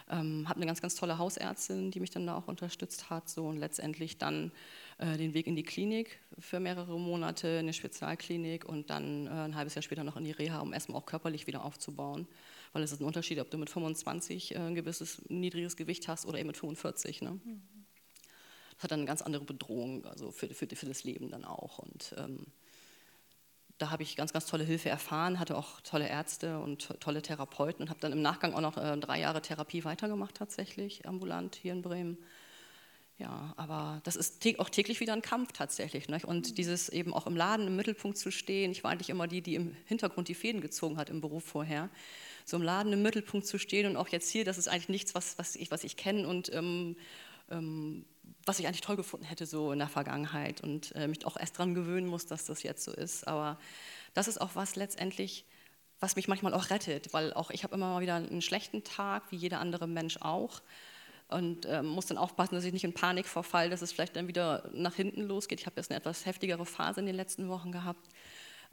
ähm, 0.09 0.47
habe 0.47 0.57
eine 0.57 0.65
ganz, 0.65 0.81
ganz 0.81 0.95
tolle 0.95 1.17
Hausärztin, 1.17 1.91
die 1.91 1.99
mich 1.99 2.11
dann 2.11 2.25
da 2.25 2.37
auch 2.37 2.47
unterstützt 2.47 3.09
hat. 3.09 3.29
So, 3.29 3.45
und 3.45 3.57
letztendlich 3.57 4.17
dann 4.17 4.51
äh, 4.97 5.17
den 5.17 5.33
Weg 5.33 5.47
in 5.47 5.55
die 5.55 5.63
Klinik 5.63 6.19
für 6.39 6.59
mehrere 6.59 6.99
Monate, 6.99 7.47
in 7.47 7.59
eine 7.59 7.73
Spezialklinik 7.73 8.65
und 8.65 8.89
dann 8.89 9.27
äh, 9.27 9.29
ein 9.29 9.55
halbes 9.55 9.75
Jahr 9.75 9.83
später 9.83 10.03
noch 10.03 10.17
in 10.17 10.23
die 10.23 10.31
Reha, 10.31 10.59
um 10.59 10.73
erstmal 10.73 11.01
auch 11.01 11.05
körperlich 11.05 11.47
wieder 11.47 11.63
aufzubauen. 11.63 12.27
Weil 12.73 12.83
es 12.83 12.91
ist 12.91 13.01
ein 13.01 13.05
Unterschied, 13.05 13.39
ob 13.39 13.49
du 13.49 13.57
mit 13.57 13.69
25 13.69 14.55
äh, 14.55 14.57
ein 14.59 14.75
gewisses 14.75 15.21
niedriges 15.29 15.75
Gewicht 15.75 16.07
hast 16.07 16.25
oder 16.25 16.39
eben 16.39 16.47
mit 16.47 16.57
45. 16.57 17.21
Ne? 17.21 17.39
Mhm 17.43 17.61
das 18.77 18.83
hat 18.83 18.91
dann 18.91 18.99
eine 18.99 19.07
ganz 19.07 19.23
andere 19.23 19.43
Bedrohung, 19.43 20.05
also 20.05 20.31
für, 20.31 20.49
für, 20.49 20.67
für 20.67 20.85
das 20.85 21.03
Leben 21.03 21.31
dann 21.31 21.45
auch. 21.45 21.79
Und 21.79 22.13
ähm, 22.17 22.45
da 23.77 23.91
habe 23.91 24.03
ich 24.03 24.15
ganz, 24.15 24.34
ganz 24.34 24.46
tolle 24.46 24.63
Hilfe 24.63 24.89
erfahren, 24.89 25.39
hatte 25.39 25.57
auch 25.57 25.81
tolle 25.81 26.07
Ärzte 26.07 26.60
und 26.60 27.00
tolle 27.00 27.22
Therapeuten 27.22 27.84
und 27.84 27.89
habe 27.89 28.00
dann 28.00 28.12
im 28.12 28.22
Nachgang 28.22 28.53
auch 28.53 28.62
noch 28.62 28.77
äh, 28.77 28.98
drei 28.98 29.19
Jahre 29.19 29.41
Therapie 29.41 29.84
weitergemacht, 29.84 30.36
tatsächlich, 30.36 31.07
ambulant 31.07 31.55
hier 31.55 31.74
in 31.74 31.81
Bremen. 31.81 32.17
Ja, 33.19 33.53
aber 33.57 34.00
das 34.03 34.15
ist 34.15 34.46
auch 34.60 34.69
täglich 34.69 35.00
wieder 35.00 35.13
ein 35.13 35.24
Kampf 35.24 35.51
tatsächlich. 35.51 36.07
Nicht? 36.07 36.25
Und 36.25 36.51
mhm. 36.51 36.55
dieses 36.55 36.89
eben 36.89 37.13
auch 37.13 37.25
im 37.25 37.36
Laden 37.36 37.67
im 37.67 37.75
Mittelpunkt 37.75 38.17
zu 38.17 38.31
stehen, 38.31 38.72
ich 38.72 38.84
war 38.84 38.91
eigentlich 38.91 39.10
immer 39.10 39.27
die, 39.27 39.41
die 39.41 39.55
im 39.55 39.75
Hintergrund 39.86 40.27
die 40.27 40.36
Fäden 40.36 40.62
gezogen 40.62 40.98
hat 40.98 41.10
im 41.10 41.22
Beruf 41.22 41.43
vorher. 41.43 41.89
So 42.46 42.57
im 42.57 42.63
Laden 42.63 42.93
im 42.93 43.01
Mittelpunkt 43.01 43.48
zu 43.48 43.57
stehen 43.57 43.88
und 43.88 43.98
auch 43.98 44.07
jetzt 44.10 44.29
hier, 44.29 44.46
das 44.46 44.57
ist 44.57 44.67
eigentlich 44.67 44.89
nichts, 44.89 45.15
was, 45.15 45.38
was 45.39 45.55
ich, 45.55 45.72
was 45.72 45.84
ich 45.84 45.98
kenne 45.98 46.27
und 46.27 46.53
ähm, 46.53 46.96
ähm, 47.50 48.05
was 48.46 48.60
ich 48.60 48.67
eigentlich 48.67 48.81
toll 48.81 48.96
gefunden 48.96 49.25
hätte 49.25 49.46
so 49.46 49.72
in 49.72 49.79
der 49.79 49.88
Vergangenheit 49.88 50.62
und 50.62 50.96
äh, 50.96 51.07
mich 51.07 51.25
auch 51.25 51.38
erst 51.38 51.55
daran 51.55 51.75
gewöhnen 51.75 52.07
muss, 52.07 52.25
dass 52.25 52.46
das 52.46 52.63
jetzt 52.63 52.84
so 52.84 52.91
ist. 52.91 53.27
Aber 53.27 53.60
das 54.13 54.27
ist 54.27 54.39
auch 54.39 54.51
was 54.53 54.75
letztendlich, 54.75 55.46
was 56.00 56.15
mich 56.15 56.27
manchmal 56.27 56.53
auch 56.53 56.69
rettet, 56.69 57.13
weil 57.13 57.34
auch 57.34 57.51
ich 57.51 57.63
habe 57.63 57.75
immer 57.75 57.89
mal 57.91 58.01
wieder 58.01 58.15
einen 58.15 58.41
schlechten 58.41 58.84
Tag, 58.84 59.31
wie 59.31 59.36
jeder 59.36 59.60
andere 59.60 59.88
Mensch 59.88 60.17
auch. 60.22 60.62
Und 61.29 61.65
äh, 61.65 61.84
muss 61.84 62.05
dann 62.05 62.17
aufpassen, 62.17 62.55
dass 62.55 62.63
ich 62.63 62.72
nicht 62.72 62.86
in 62.86 62.93
Panik 62.93 63.27
verfalle, 63.27 63.69
dass 63.69 63.81
es 63.81 63.91
vielleicht 63.91 64.15
dann 64.15 64.29
wieder 64.29 64.69
nach 64.74 64.96
hinten 64.96 65.24
losgeht. 65.24 65.60
Ich 65.60 65.65
habe 65.65 65.75
jetzt 65.75 65.91
eine 65.91 66.00
etwas 66.00 66.25
heftigere 66.25 66.65
Phase 66.65 67.01
in 67.01 67.05
den 67.05 67.15
letzten 67.15 67.50
Wochen 67.50 67.74
gehabt. 67.74 68.07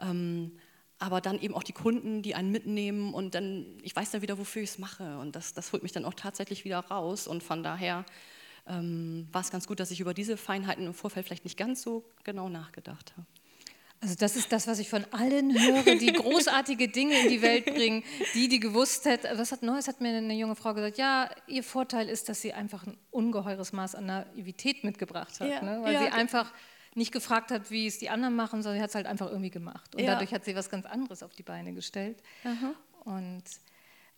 Ähm, 0.01 0.53
aber 0.99 1.21
dann 1.21 1.41
eben 1.41 1.55
auch 1.55 1.65
die 1.65 1.73
Kunden, 1.73 2.23
die 2.23 2.37
einen 2.37 2.53
mitnehmen 2.53 3.13
und 3.13 3.35
dann, 3.35 3.79
ich 3.83 3.97
weiß 3.97 4.13
dann 4.13 4.23
wieder, 4.23 4.39
wofür 4.39 4.63
ich 4.63 4.71
es 4.71 4.79
mache. 4.79 5.19
Und 5.19 5.35
das, 5.35 5.53
das 5.53 5.73
holt 5.73 5.83
mich 5.83 5.91
dann 5.91 6.05
auch 6.05 6.15
tatsächlich 6.15 6.65
wieder 6.65 6.79
raus. 6.79 7.27
Und 7.27 7.43
von 7.43 7.65
daher 7.65 8.05
ähm, 8.67 9.29
war 9.33 9.41
es 9.41 9.51
ganz 9.51 9.67
gut, 9.67 9.81
dass 9.81 9.91
ich 9.91 10.01
über 10.01 10.15
diese 10.15 10.37
Feinheiten 10.37 10.87
im 10.87 10.95
Vorfeld 10.95 11.27
vielleicht 11.27 11.45
nicht 11.45 11.57
ganz 11.57 11.83
so 11.83 12.05
genau 12.25 12.49
nachgedacht 12.49 13.13
habe. 13.17 13.27
Also 14.01 14.17
das 14.17 14.37
ist 14.37 14.53
das, 14.53 14.67
was 14.67 14.79
ich 14.81 14.91
von 14.91 15.07
allen 15.13 15.59
höre, 15.59 15.97
die 15.97 16.13
großartige 16.13 16.89
Dinge 16.89 17.19
in 17.21 17.31
die 17.31 17.41
Welt 17.41 17.65
bringen, 17.65 18.05
die, 18.35 18.49
die 18.49 18.61
gewusst 18.61 19.07
hätten. 19.07 19.39
Was 19.39 19.51
hat 19.51 19.63
Neues 19.63 19.89
hat 19.89 20.03
mir 20.03 20.11
eine 20.11 20.35
junge 20.35 20.57
Frau 20.57 20.75
gesagt, 20.75 20.99
ja, 20.99 21.31
ihr 21.47 21.65
Vorteil 21.65 22.11
ist, 22.11 22.29
dass 22.29 22.43
sie 22.43 22.53
einfach 22.53 22.87
ein 22.87 22.99
ungeheures 23.11 23.73
Maß 23.73 23.95
an 23.95 24.05
Naivität 24.05 24.85
mitgebracht 24.85 25.41
hat, 25.41 25.49
ja, 25.49 25.63
ne? 25.63 25.81
weil 25.83 25.95
ja, 25.95 26.03
sie 26.03 26.09
einfach 26.11 26.53
nicht 26.95 27.13
gefragt 27.13 27.51
hat, 27.51 27.71
wie 27.71 27.87
es 27.87 27.99
die 27.99 28.11
anderen 28.11 28.37
machen, 28.37 28.63
sondern 28.63 28.79
sie 28.79 28.83
hat 28.83 28.91
es 28.91 28.95
halt 28.95 29.07
einfach 29.07 29.29
irgendwie 29.29 29.51
gemacht. 29.51 29.95
Und 29.95 30.03
ja. 30.03 30.13
dadurch 30.13 30.35
hat 30.35 30.45
sie 30.45 30.55
was 30.55 30.69
ganz 30.69 30.85
anderes 30.85 31.23
auf 31.23 31.35
die 31.35 31.43
Beine 31.43 31.73
gestellt. 31.73 32.23
Aha. 32.45 32.75
Und 33.05 33.43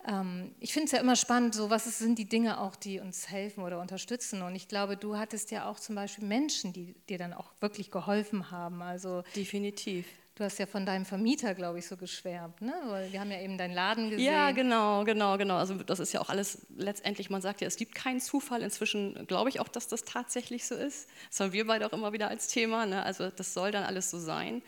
ähm, 0.07 0.55
ich 0.59 0.73
finde 0.73 0.85
es 0.85 0.91
ja 0.93 0.99
immer 0.99 1.15
spannend, 1.15 1.53
so 1.53 1.69
was 1.69 1.85
sind 1.97 2.17
die 2.17 2.27
Dinge 2.29 2.59
auch, 2.61 2.75
die 2.75 2.99
uns 2.99 3.29
helfen 3.29 3.63
oder 3.63 3.79
unterstützen. 3.79 4.41
Und 4.41 4.55
ich 4.55 4.67
glaube, 4.67 4.97
du 4.97 5.17
hattest 5.17 5.51
ja 5.51 5.69
auch 5.69 5.79
zum 5.79 5.95
Beispiel 5.95 6.25
Menschen, 6.25 6.73
die 6.73 6.95
dir 7.09 7.17
dann 7.17 7.33
auch 7.33 7.51
wirklich 7.59 7.91
geholfen 7.91 8.49
haben. 8.49 8.81
Also 8.81 9.23
definitiv. 9.35 10.05
Du 10.35 10.43
hast 10.43 10.59
ja 10.59 10.67
von 10.67 10.85
deinem 10.85 11.03
Vermieter, 11.03 11.55
glaube 11.55 11.79
ich, 11.79 11.87
so 11.87 11.97
geschwärmt, 11.97 12.61
ne? 12.61 12.73
Weil 12.85 13.11
wir 13.11 13.19
haben 13.19 13.31
ja 13.31 13.41
eben 13.41 13.57
deinen 13.57 13.73
Laden 13.73 14.11
gesehen. 14.11 14.31
Ja, 14.31 14.51
genau, 14.51 15.03
genau, 15.03 15.35
genau. 15.35 15.55
Also 15.55 15.73
das 15.73 15.99
ist 15.99 16.13
ja 16.13 16.21
auch 16.21 16.29
alles 16.29 16.67
letztendlich, 16.77 17.31
man 17.31 17.41
sagt 17.41 17.59
ja, 17.59 17.67
es 17.67 17.75
gibt 17.75 17.95
keinen 17.95 18.19
Zufall. 18.19 18.61
Inzwischen 18.61 19.25
glaube 19.25 19.49
ich 19.49 19.59
auch, 19.59 19.67
dass 19.67 19.87
das 19.87 20.03
tatsächlich 20.03 20.67
so 20.67 20.75
ist. 20.75 21.09
Das 21.29 21.39
haben 21.39 21.53
wir 21.53 21.65
beide 21.65 21.87
auch 21.87 21.91
immer 21.91 22.13
wieder 22.13 22.27
als 22.27 22.47
Thema. 22.47 22.85
Ne? 22.85 23.01
Also 23.01 23.31
das 23.31 23.55
soll 23.55 23.71
dann 23.71 23.83
alles 23.83 24.11
so 24.11 24.19
sein. 24.19 24.61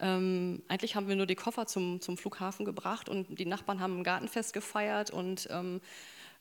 Ähm, 0.00 0.62
eigentlich 0.68 0.96
haben 0.96 1.08
wir 1.08 1.16
nur 1.16 1.26
die 1.26 1.34
Koffer 1.34 1.66
zum, 1.66 2.00
zum 2.00 2.16
Flughafen 2.16 2.64
gebracht 2.64 3.08
und 3.08 3.38
die 3.38 3.46
Nachbarn 3.46 3.80
haben 3.80 4.00
ein 4.00 4.04
Gartenfest 4.04 4.52
gefeiert 4.52 5.10
und 5.10 5.48
ähm, 5.50 5.80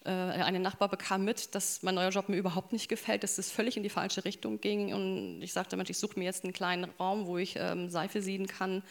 äh, 0.06 0.12
ein 0.12 0.62
Nachbar 0.62 0.88
bekam 0.88 1.26
mit, 1.26 1.54
dass 1.56 1.84
mein 1.84 1.96
neuer 1.96 2.10
Job 2.10 2.30
mir 2.30 2.38
überhaupt 2.38 2.72
nicht 2.72 2.88
gefällt, 2.88 3.24
dass 3.24 3.38
es 3.38 3.52
völlig 3.52 3.76
in 3.76 3.84
die 3.84 3.90
falsche 3.90 4.24
Richtung 4.24 4.62
ging 4.62 4.94
und 4.94 5.42
ich 5.42 5.52
sagte, 5.52 5.76
Mensch, 5.76 5.90
ich 5.90 5.98
suche 5.98 6.18
mir 6.18 6.26
jetzt 6.26 6.46
einen 6.46 6.54
kleinen 6.54 6.86
Raum, 7.00 7.26
wo 7.26 7.38
ich 7.38 7.56
ähm, 7.58 7.90
Seife 7.90 8.22
sieden 8.22 8.48
kann 8.48 8.82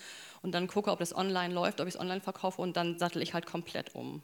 und 0.42 0.52
dann 0.52 0.66
gucke, 0.66 0.90
ob 0.90 0.98
das 0.98 1.16
online 1.16 1.54
läuft, 1.54 1.80
ob 1.80 1.88
ich 1.88 1.94
es 1.94 2.00
online 2.00 2.20
verkaufe 2.20 2.60
und 2.60 2.76
dann 2.76 2.98
sattel 2.98 3.22
ich 3.22 3.32
halt 3.32 3.46
komplett 3.46 3.94
um. 3.94 4.20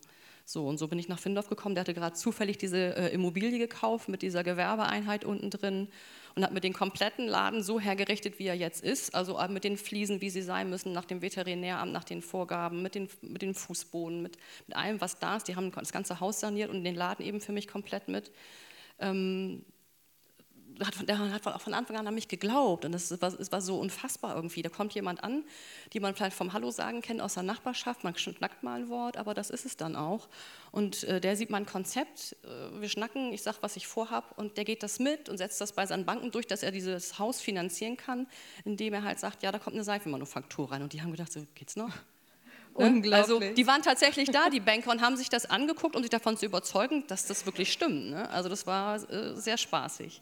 So, 0.46 0.66
und 0.66 0.76
so 0.76 0.88
bin 0.88 0.98
ich 0.98 1.08
nach 1.08 1.18
Findorf 1.18 1.48
gekommen. 1.48 1.74
Der 1.74 1.80
hatte 1.80 1.94
gerade 1.94 2.14
zufällig 2.14 2.58
diese 2.58 2.96
äh, 2.96 3.14
Immobilie 3.14 3.58
gekauft 3.58 4.08
mit 4.08 4.20
dieser 4.20 4.44
Gewerbeeinheit 4.44 5.24
unten 5.24 5.48
drin 5.48 5.88
und 6.34 6.44
hat 6.44 6.52
mir 6.52 6.60
den 6.60 6.74
kompletten 6.74 7.26
Laden 7.26 7.62
so 7.62 7.80
hergerichtet, 7.80 8.38
wie 8.38 8.46
er 8.46 8.54
jetzt 8.54 8.84
ist. 8.84 9.14
Also 9.14 9.38
äh, 9.38 9.48
mit 9.48 9.64
den 9.64 9.78
Fliesen, 9.78 10.20
wie 10.20 10.28
sie 10.28 10.42
sein 10.42 10.68
müssen, 10.68 10.92
nach 10.92 11.06
dem 11.06 11.22
Veterinäramt, 11.22 11.92
nach 11.92 12.04
den 12.04 12.20
Vorgaben, 12.20 12.82
mit, 12.82 12.94
den, 12.94 13.08
mit 13.22 13.40
dem 13.40 13.54
Fußboden, 13.54 14.20
mit, 14.20 14.36
mit 14.66 14.76
allem, 14.76 15.00
was 15.00 15.18
da 15.18 15.36
ist. 15.36 15.48
Die 15.48 15.56
haben 15.56 15.72
das 15.72 15.92
ganze 15.92 16.20
Haus 16.20 16.40
saniert 16.40 16.68
und 16.70 16.84
den 16.84 16.94
Laden 16.94 17.24
eben 17.24 17.40
für 17.40 17.52
mich 17.52 17.66
komplett 17.66 18.08
mit. 18.08 18.30
Ähm, 18.98 19.64
hat, 20.80 21.08
der 21.08 21.18
hat 21.18 21.62
von 21.62 21.74
Anfang 21.74 21.96
an 21.96 22.06
an 22.06 22.14
mich 22.14 22.28
geglaubt 22.28 22.84
und 22.84 22.94
es 22.94 23.10
war, 23.20 23.32
es 23.38 23.52
war 23.52 23.60
so 23.60 23.78
unfassbar 23.78 24.34
irgendwie. 24.34 24.62
Da 24.62 24.68
kommt 24.68 24.94
jemand 24.94 25.22
an, 25.22 25.44
die 25.92 26.00
man 26.00 26.14
vielleicht 26.14 26.36
vom 26.36 26.52
Hallo 26.52 26.70
sagen 26.70 27.00
kennt 27.02 27.20
aus 27.20 27.34
der 27.34 27.42
Nachbarschaft, 27.42 28.04
man 28.04 28.16
schnackt 28.16 28.62
mal 28.62 28.80
ein 28.80 28.88
Wort, 28.88 29.16
aber 29.16 29.34
das 29.34 29.50
ist 29.50 29.66
es 29.66 29.76
dann 29.76 29.96
auch. 29.96 30.28
Und 30.72 31.04
äh, 31.04 31.20
der 31.20 31.36
sieht 31.36 31.50
mein 31.50 31.66
Konzept, 31.66 32.36
äh, 32.44 32.80
wir 32.80 32.88
schnacken, 32.88 33.32
ich 33.32 33.42
sage, 33.42 33.58
was 33.60 33.76
ich 33.76 33.86
vorhabe 33.86 34.34
und 34.36 34.56
der 34.56 34.64
geht 34.64 34.82
das 34.82 34.98
mit 34.98 35.28
und 35.28 35.38
setzt 35.38 35.60
das 35.60 35.72
bei 35.72 35.86
seinen 35.86 36.04
Banken 36.04 36.30
durch, 36.30 36.46
dass 36.46 36.62
er 36.62 36.70
dieses 36.70 37.18
Haus 37.18 37.40
finanzieren 37.40 37.96
kann, 37.96 38.26
indem 38.64 38.94
er 38.94 39.02
halt 39.02 39.20
sagt, 39.20 39.42
ja, 39.42 39.52
da 39.52 39.58
kommt 39.58 39.76
eine 39.76 39.84
Seifenmanufaktur 39.84 40.70
rein. 40.72 40.82
Und 40.82 40.92
die 40.92 41.02
haben 41.02 41.10
gedacht, 41.10 41.32
so 41.32 41.46
geht's 41.54 41.76
noch? 41.76 41.92
Ne? 42.78 42.86
Unglaublich. 42.86 43.14
Also 43.14 43.40
die 43.40 43.66
waren 43.66 43.82
tatsächlich 43.82 44.30
da, 44.30 44.50
die 44.50 44.60
Banker, 44.60 44.90
und 44.90 45.00
haben 45.00 45.16
sich 45.16 45.28
das 45.28 45.46
angeguckt, 45.46 45.96
um 45.96 46.02
sich 46.02 46.10
davon 46.10 46.36
zu 46.36 46.46
überzeugen, 46.46 47.04
dass 47.06 47.26
das 47.26 47.46
wirklich 47.46 47.72
stimmt. 47.72 48.10
Ne? 48.10 48.28
Also 48.30 48.48
das 48.48 48.66
war 48.66 48.96
äh, 49.10 49.34
sehr 49.34 49.56
spaßig. 49.56 50.20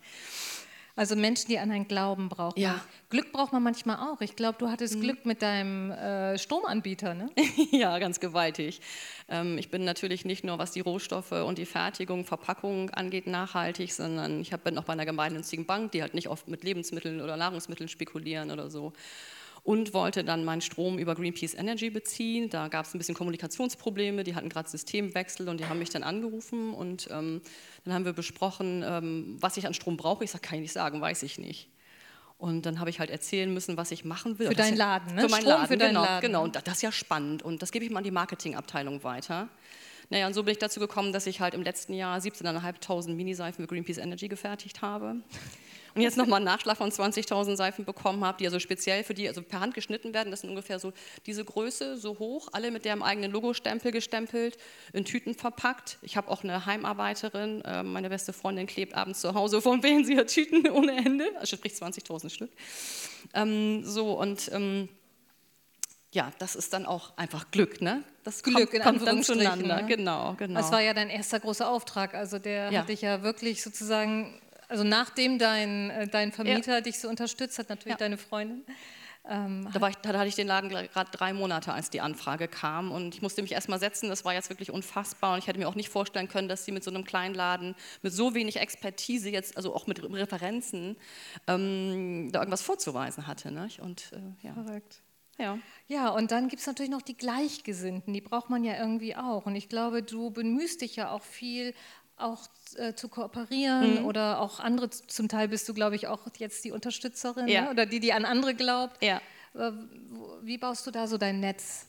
Also 0.95 1.17
Menschen, 1.17 1.49
die 1.49 1.59
an 1.59 1.71
ein 1.71 1.89
Glauben 1.89 2.29
brauchen. 2.29 2.61
Ja. 2.61 2.85
Glück 3.09 3.33
braucht 3.33 3.55
man 3.55 3.63
manchmal 3.63 3.97
auch. 3.97 4.21
Ich 4.21 4.37
glaube, 4.37 4.59
du 4.59 4.69
hattest 4.69 4.97
mhm. 4.97 5.01
Glück 5.01 5.25
mit 5.25 5.41
deinem 5.41 5.91
äh, 5.91 6.39
Stromanbieter, 6.39 7.15
ne? 7.15 7.31
ja, 7.71 7.99
ganz 7.99 8.21
gewaltig. 8.21 8.83
Ähm, 9.29 9.57
ich 9.57 9.71
bin 9.71 9.85
natürlich 9.85 10.27
nicht 10.27 10.45
nur, 10.45 10.59
was 10.59 10.73
die 10.73 10.81
Rohstoffe 10.81 11.33
und 11.33 11.57
die 11.57 11.65
Fertigung, 11.65 12.27
Verpackung 12.27 12.91
angeht, 12.91 13.27
nachhaltig, 13.27 13.95
sondern 13.95 14.43
ich 14.43 14.53
hab, 14.53 14.65
bin 14.65 14.77
auch 14.77 14.85
bei 14.85 14.93
einer 14.93 15.07
gemeinnützigen 15.07 15.65
Bank, 15.65 15.93
die 15.93 16.03
halt 16.03 16.13
nicht 16.13 16.29
oft 16.29 16.49
mit 16.49 16.63
Lebensmitteln 16.63 17.23
oder 17.23 17.39
Nahrungsmitteln 17.39 17.89
spekulieren 17.89 18.51
oder 18.51 18.69
so 18.69 18.93
und 19.64 19.95
wollte 19.95 20.25
dann 20.25 20.45
meinen 20.45 20.61
Strom 20.61 20.99
über 20.99 21.14
Greenpeace 21.14 21.54
Energy 21.54 21.90
beziehen. 21.90 22.50
Da 22.50 22.69
gab 22.69 22.87
es 22.87 22.95
ein 22.95 22.99
bisschen 22.99 23.14
Kommunikationsprobleme, 23.14 24.25
die 24.25 24.35
hatten 24.35 24.49
gerade 24.49 24.69
Systemwechsel 24.69 25.49
und 25.49 25.61
die 25.61 25.66
haben 25.66 25.78
mich 25.78 25.90
dann 25.90 26.02
angerufen 26.02 26.75
und 26.75 27.09
ähm, 27.11 27.42
dann 27.85 27.95
haben 27.95 28.04
wir 28.04 28.12
besprochen, 28.12 28.83
ähm, 28.85 29.37
was 29.40 29.57
ich 29.57 29.66
an 29.66 29.75
Strom 29.75 29.97
brauche. 29.97 30.25
Ich 30.25 30.33
sage, 30.33 30.42
kann 30.42 30.57
ich 30.57 30.62
nicht 30.62 30.73
sagen, 30.73 31.00
weiß 31.00 31.23
ich 31.23 31.38
nicht. 31.38 31.69
Und 32.38 32.66
dann 32.66 32.81
habe 32.81 32.90
ich 32.90 32.99
halt 32.99 33.11
erzählen 33.11 33.54
müssen, 33.54 33.76
was 33.76 33.92
ich 33.92 34.04
machen 34.04 34.40
will. 34.40 34.49
Für 34.49 34.54
deinen 34.54 34.76
Laden, 34.76 35.14
ne? 35.14 35.23
Für 35.23 35.28
meinen 35.28 35.47
Laden, 35.47 35.69
für 35.69 35.76
deinen 35.76 35.90
genau, 35.90 36.02
Laden. 36.02 36.21
Genau, 36.23 36.42
und 36.42 36.57
das 36.57 36.75
ist 36.75 36.83
ja 36.83 36.90
spannend. 36.90 37.45
Und 37.45 37.62
das 37.62 37.71
gebe 37.71 37.85
ich 37.85 37.90
mal 37.92 37.99
an 37.99 38.04
die 38.04 38.11
Marketingabteilung 38.11 39.04
weiter. 39.04 39.49
Naja, 40.11 40.26
und 40.26 40.35
so 40.35 40.42
bin 40.42 40.50
ich 40.50 40.59
dazu 40.59 40.81
gekommen, 40.81 41.12
dass 41.12 41.28
ich 41.28 41.40
halt 41.40 41.54
im 41.54 41.62
letzten 41.62 41.95
Jahr 41.95 42.19
17.500 42.19 43.14
Miniseifen 43.14 43.64
für 43.64 43.69
Greenpeace 43.69 43.99
Energy 43.99 44.26
gefertigt 44.26 44.83
habe 44.83 45.23
und 45.95 46.03
jetzt 46.03 46.17
nochmal 46.17 46.39
einen 46.39 46.47
Nachschlag 46.47 46.77
von 46.77 46.91
20.000 46.91 47.57
Seifen 47.57 47.85
bekommen 47.85 48.25
habe, 48.25 48.39
die 48.39 48.47
also 48.47 48.59
speziell 48.59 49.05
für 49.05 49.15
die, 49.15 49.29
also 49.29 49.43
per 49.43 49.61
Hand 49.61 49.75
geschnitten 49.75 50.15
werden. 50.15 50.31
Das 50.31 50.41
sind 50.41 50.51
ungefähr 50.51 50.79
so 50.79 50.93
diese 51.27 51.45
Größe, 51.45 51.97
so 51.97 52.19
hoch, 52.19 52.49
alle 52.53 52.71
mit 52.71 52.85
deren 52.85 53.03
eigenen 53.03 53.31
Logostempel 53.31 53.93
gestempelt, 53.93 54.59
in 54.93 55.05
Tüten 55.05 55.35
verpackt. 55.35 55.99
Ich 56.03 56.17
habe 56.17 56.31
auch 56.31 56.45
eine 56.45 56.67
Heimarbeiterin, 56.67 57.63
äh, 57.63 57.83
meine 57.83 58.09
beste 58.09 58.33
Freundin 58.33 58.67
klebt 58.67 58.95
abends 58.95 59.21
zu 59.21 59.35
Hause 59.35 59.61
von 59.61 59.83
wem 59.83 60.05
sie 60.05 60.19
hat 60.19 60.29
Tüten 60.29 60.69
ohne 60.71 60.97
Ende, 60.97 61.25
also 61.39 61.57
sprich 61.57 61.73
20.000 61.73 62.31
Stück. 62.31 62.51
Ähm, 63.35 63.85
so 63.85 64.13
und 64.13 64.51
ähm, 64.53 64.89
ja, 66.13 66.31
das 66.38 66.57
ist 66.57 66.75
dann 66.75 66.85
auch 66.85 67.16
einfach 67.16 67.51
Glück, 67.51 67.81
ne? 67.81 68.05
Das 68.23 68.43
Glück 68.43 68.71
kommt, 68.71 68.75
in 68.75 68.83
kommt 68.83 69.07
dann 69.07 69.23
zueinander. 69.23 69.81
Ne? 69.81 69.87
Genau, 69.88 70.35
genau. 70.35 70.61
Das 70.61 70.71
war 70.71 70.81
ja 70.81 70.93
dein 70.93 71.09
erster 71.09 71.40
großer 71.40 71.69
Auftrag, 71.69 72.14
also 72.14 72.38
der 72.38 72.71
ja. 72.71 72.81
hat 72.81 72.90
dich 72.90 73.01
ja 73.01 73.23
wirklich 73.23 73.62
sozusagen 73.62 74.38
also 74.73 74.85
nachdem 74.85 75.39
dein, 75.39 75.91
äh, 75.91 76.09
dein 76.09 76.33
Vermieter 76.33 76.77
ja. 76.77 76.81
dich 76.81 76.99
so 76.99 77.07
unterstützt 77.07 77.59
hat, 77.59 77.69
natürlich 77.69 77.93
ja. 77.93 77.99
deine 77.99 78.17
Freundin. 78.17 78.65
Ähm, 79.29 79.69
da, 79.71 79.87
ich, 79.87 79.97
da, 79.97 80.15
hatte 80.15 80.29
ich 80.29 80.35
den 80.35 80.47
Laden 80.47 80.71
gerade 80.71 81.11
drei 81.11 81.35
Monate, 81.35 81.75
als 81.75 81.91
die 81.91 82.01
Anfrage 82.01 82.49
kam. 82.49 82.91
Und 82.91 83.15
ich 83.15 83.21
musste 83.21 83.43
mich 83.43 83.53
erstmal 83.53 83.79
setzen. 83.79 84.09
Das 84.09 84.25
war 84.25 84.33
jetzt 84.33 84.49
wirklich 84.49 84.71
unfassbar. 84.71 85.35
Und 85.35 85.41
ich 85.41 85.47
hätte 85.47 85.59
mir 85.59 85.69
auch 85.69 85.75
nicht 85.75 85.91
vorstellen 85.91 86.27
können, 86.27 86.49
dass 86.49 86.65
sie 86.65 86.73
mit 86.73 86.83
so 86.85 86.91
einem 86.91 87.05
kleinen 87.05 87.35
Laden, 87.35 87.75
mit 88.01 88.15
so 88.15 88.35
wenig 88.35 88.57
Expertise, 88.57 89.29
jetzt, 89.29 89.59
also 89.59 89.75
auch 89.75 89.87
mit 89.87 90.03
Referenzen, 90.03 90.97
ähm, 91.47 92.31
da 92.33 92.41
irgendwas 92.41 92.63
vorzuweisen 92.63 93.27
hatte. 93.27 93.53
Ne? 93.53 93.69
Und, 93.79 94.11
äh, 94.13 94.47
ja. 94.47 94.55
Verrückt. 94.55 95.03
Ja. 95.39 95.59
ja, 95.89 96.11
und 96.11 96.31
dann 96.31 96.49
gibt 96.49 96.61
es 96.61 96.67
natürlich 96.67 96.91
noch 96.91 97.03
die 97.03 97.17
Gleichgesinnten, 97.17 98.13
die 98.13 98.21
braucht 98.21 98.51
man 98.51 98.65
ja 98.65 98.79
irgendwie 98.79 99.17
auch. 99.17 99.47
Und 99.47 99.57
ich 99.57 99.69
glaube, 99.69 100.03
du 100.03 100.31
bemühst 100.31 100.83
dich 100.83 100.95
ja 100.97 101.11
auch 101.11 101.23
viel, 101.23 101.75
auch 102.16 102.40
äh, 102.77 102.94
zu 102.94 103.09
kooperieren 103.09 104.01
mhm. 104.01 104.05
oder 104.07 104.40
auch 104.40 104.61
andere, 104.61 104.90
zum 104.90 105.29
Teil 105.29 105.48
bist 105.48 105.68
du, 105.68 105.75
glaube 105.75 105.96
ich, 105.96 106.07
auch 106.07 106.27
jetzt 106.38 106.64
die 106.64 106.70
Unterstützerin 106.70 107.48
ja. 107.48 107.62
ne? 107.62 107.70
oder 107.70 107.87
die, 107.87 108.01
die 108.01 108.12
an 108.12 108.25
andere 108.25 108.55
glaubt. 108.55 109.03
Ja. 109.03 109.20
Äh, 109.55 109.72
wie 110.42 110.59
baust 110.59 110.87
du 110.87 110.90
da 110.90 111.07
so 111.07 111.18
dein 111.18 111.40
Netz? 111.40 111.87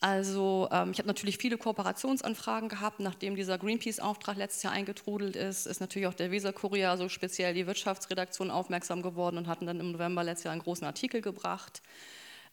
Also 0.00 0.66
ähm, 0.72 0.92
ich 0.92 0.98
habe 0.98 1.08
natürlich 1.08 1.36
viele 1.36 1.58
Kooperationsanfragen 1.58 2.70
gehabt, 2.70 3.00
nachdem 3.00 3.36
dieser 3.36 3.58
Greenpeace-Auftrag 3.58 4.38
letztes 4.38 4.62
Jahr 4.62 4.72
eingetrudelt 4.72 5.36
ist, 5.36 5.66
ist 5.66 5.80
natürlich 5.80 6.08
auch 6.08 6.14
der 6.14 6.30
Weser-Kurier, 6.30 6.90
also 6.90 7.10
speziell 7.10 7.52
die 7.52 7.66
Wirtschaftsredaktion, 7.66 8.50
aufmerksam 8.50 9.02
geworden 9.02 9.36
und 9.36 9.46
hatten 9.46 9.66
dann 9.66 9.78
im 9.78 9.92
November 9.92 10.24
letztes 10.24 10.44
Jahr 10.44 10.52
einen 10.52 10.62
großen 10.62 10.86
Artikel 10.86 11.20
gebracht. 11.20 11.82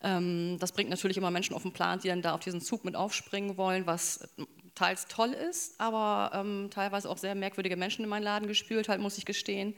Ähm, 0.03 0.57
das 0.59 0.73
bringt 0.73 0.89
natürlich 0.89 1.15
immer 1.15 1.31
Menschen 1.31 1.55
auf 1.55 1.61
den 1.61 1.71
Plan, 1.71 1.99
die 1.99 2.09
dann 2.09 2.21
da 2.21 2.33
auf 2.33 2.41
diesen 2.41 2.59
Zug 2.59 2.83
mit 2.83 2.97
aufspringen 2.97 3.55
wollen, 3.55 3.87
was 3.87 4.27
teils 4.77 5.07
toll 5.07 5.31
ist, 5.31 5.79
aber 5.79 6.31
ähm, 6.33 6.69
teilweise 6.71 7.09
auch 7.09 7.17
sehr 7.17 7.35
merkwürdige 7.35 7.77
Menschen 7.77 8.03
in 8.03 8.09
meinen 8.09 8.23
Laden 8.23 8.47
gespült, 8.47 8.89
halt, 8.89 9.01
muss 9.01 9.17
ich 9.17 9.25
gestehen. 9.25 9.75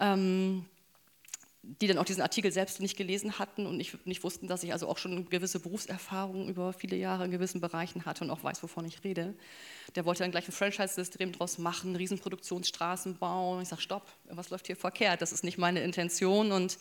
Ähm, 0.00 0.66
die 1.80 1.86
dann 1.86 1.98
auch 1.98 2.04
diesen 2.04 2.22
Artikel 2.22 2.50
selbst 2.50 2.80
nicht 2.80 2.96
gelesen 2.96 3.38
hatten 3.38 3.66
und 3.66 3.76
nicht, 3.76 4.06
nicht 4.06 4.24
wussten, 4.24 4.48
dass 4.48 4.62
ich 4.62 4.72
also 4.72 4.88
auch 4.88 4.96
schon 4.96 5.28
gewisse 5.28 5.60
Berufserfahrung 5.60 6.48
über 6.48 6.72
viele 6.72 6.96
Jahre 6.96 7.24
in 7.24 7.30
gewissen 7.30 7.60
Bereichen 7.60 8.06
hatte 8.06 8.24
und 8.24 8.30
auch 8.30 8.42
weiß, 8.42 8.62
wovon 8.62 8.84
ich 8.86 9.04
rede. 9.04 9.34
Der 9.94 10.04
wollte 10.06 10.22
dann 10.22 10.30
gleich 10.30 10.48
ein 10.48 10.52
Franchise-System 10.52 11.32
draus 11.32 11.58
machen, 11.58 11.96
Riesenproduktionsstraßen 11.96 13.18
bauen. 13.18 13.62
Ich 13.62 13.68
sage, 13.68 13.82
stopp, 13.82 14.06
was 14.30 14.50
läuft 14.50 14.66
hier 14.66 14.76
verkehrt? 14.76 15.20
Das 15.20 15.32
ist 15.32 15.44
nicht 15.44 15.58
meine 15.58 15.82
Intention 15.82 16.52
und 16.52 16.78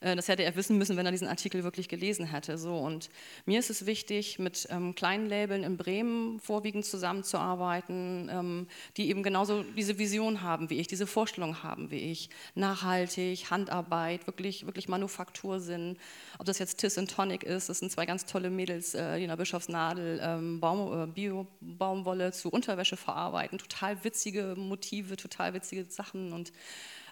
das 0.00 0.28
hätte 0.28 0.44
er 0.44 0.54
wissen 0.56 0.78
müssen, 0.78 0.96
wenn 0.96 1.06
er 1.06 1.12
diesen 1.12 1.28
Artikel 1.28 1.64
wirklich 1.64 1.88
gelesen 1.88 2.26
hätte. 2.26 2.58
So, 2.58 2.76
und 2.78 3.08
mir 3.44 3.58
ist 3.58 3.70
es 3.70 3.86
wichtig, 3.86 4.38
mit 4.38 4.66
ähm, 4.70 4.94
kleinen 4.94 5.28
Labeln 5.28 5.64
in 5.64 5.76
Bremen 5.76 6.40
vorwiegend 6.40 6.84
zusammenzuarbeiten, 6.84 8.28
ähm, 8.30 8.66
die 8.96 9.08
eben 9.08 9.22
genauso 9.22 9.62
diese 9.62 9.98
Vision 9.98 10.42
haben 10.42 10.70
wie 10.70 10.78
ich, 10.78 10.86
diese 10.86 11.06
Vorstellung 11.06 11.62
haben 11.62 11.90
wie 11.90 12.10
ich. 12.10 12.30
Nachhaltig, 12.54 13.50
Handarbeit, 13.50 14.26
wirklich, 14.26 14.66
wirklich 14.66 14.88
Manufaktur 14.88 15.60
sind. 15.60 15.98
Ob 16.38 16.46
das 16.46 16.58
jetzt 16.58 16.78
Tis 16.78 16.98
und 16.98 17.10
Tonic 17.10 17.42
ist, 17.42 17.68
das 17.68 17.78
sind 17.78 17.90
zwei 17.90 18.06
ganz 18.06 18.26
tolle 18.26 18.50
Mädels, 18.50 18.94
äh, 18.94 19.16
die 19.16 19.24
in 19.24 19.28
der 19.28 19.36
Bischofsnadel 19.36 20.20
ähm, 20.22 20.60
Baum, 20.60 21.02
äh, 21.02 21.06
Bio-Baumwolle 21.06 22.32
zu 22.32 22.50
Unterwäsche 22.50 22.96
verarbeiten. 22.96 23.58
Total 23.58 24.02
witzige 24.04 24.54
Motive, 24.56 25.16
total 25.16 25.54
witzige 25.54 25.84
Sachen 25.84 26.32
und 26.32 26.52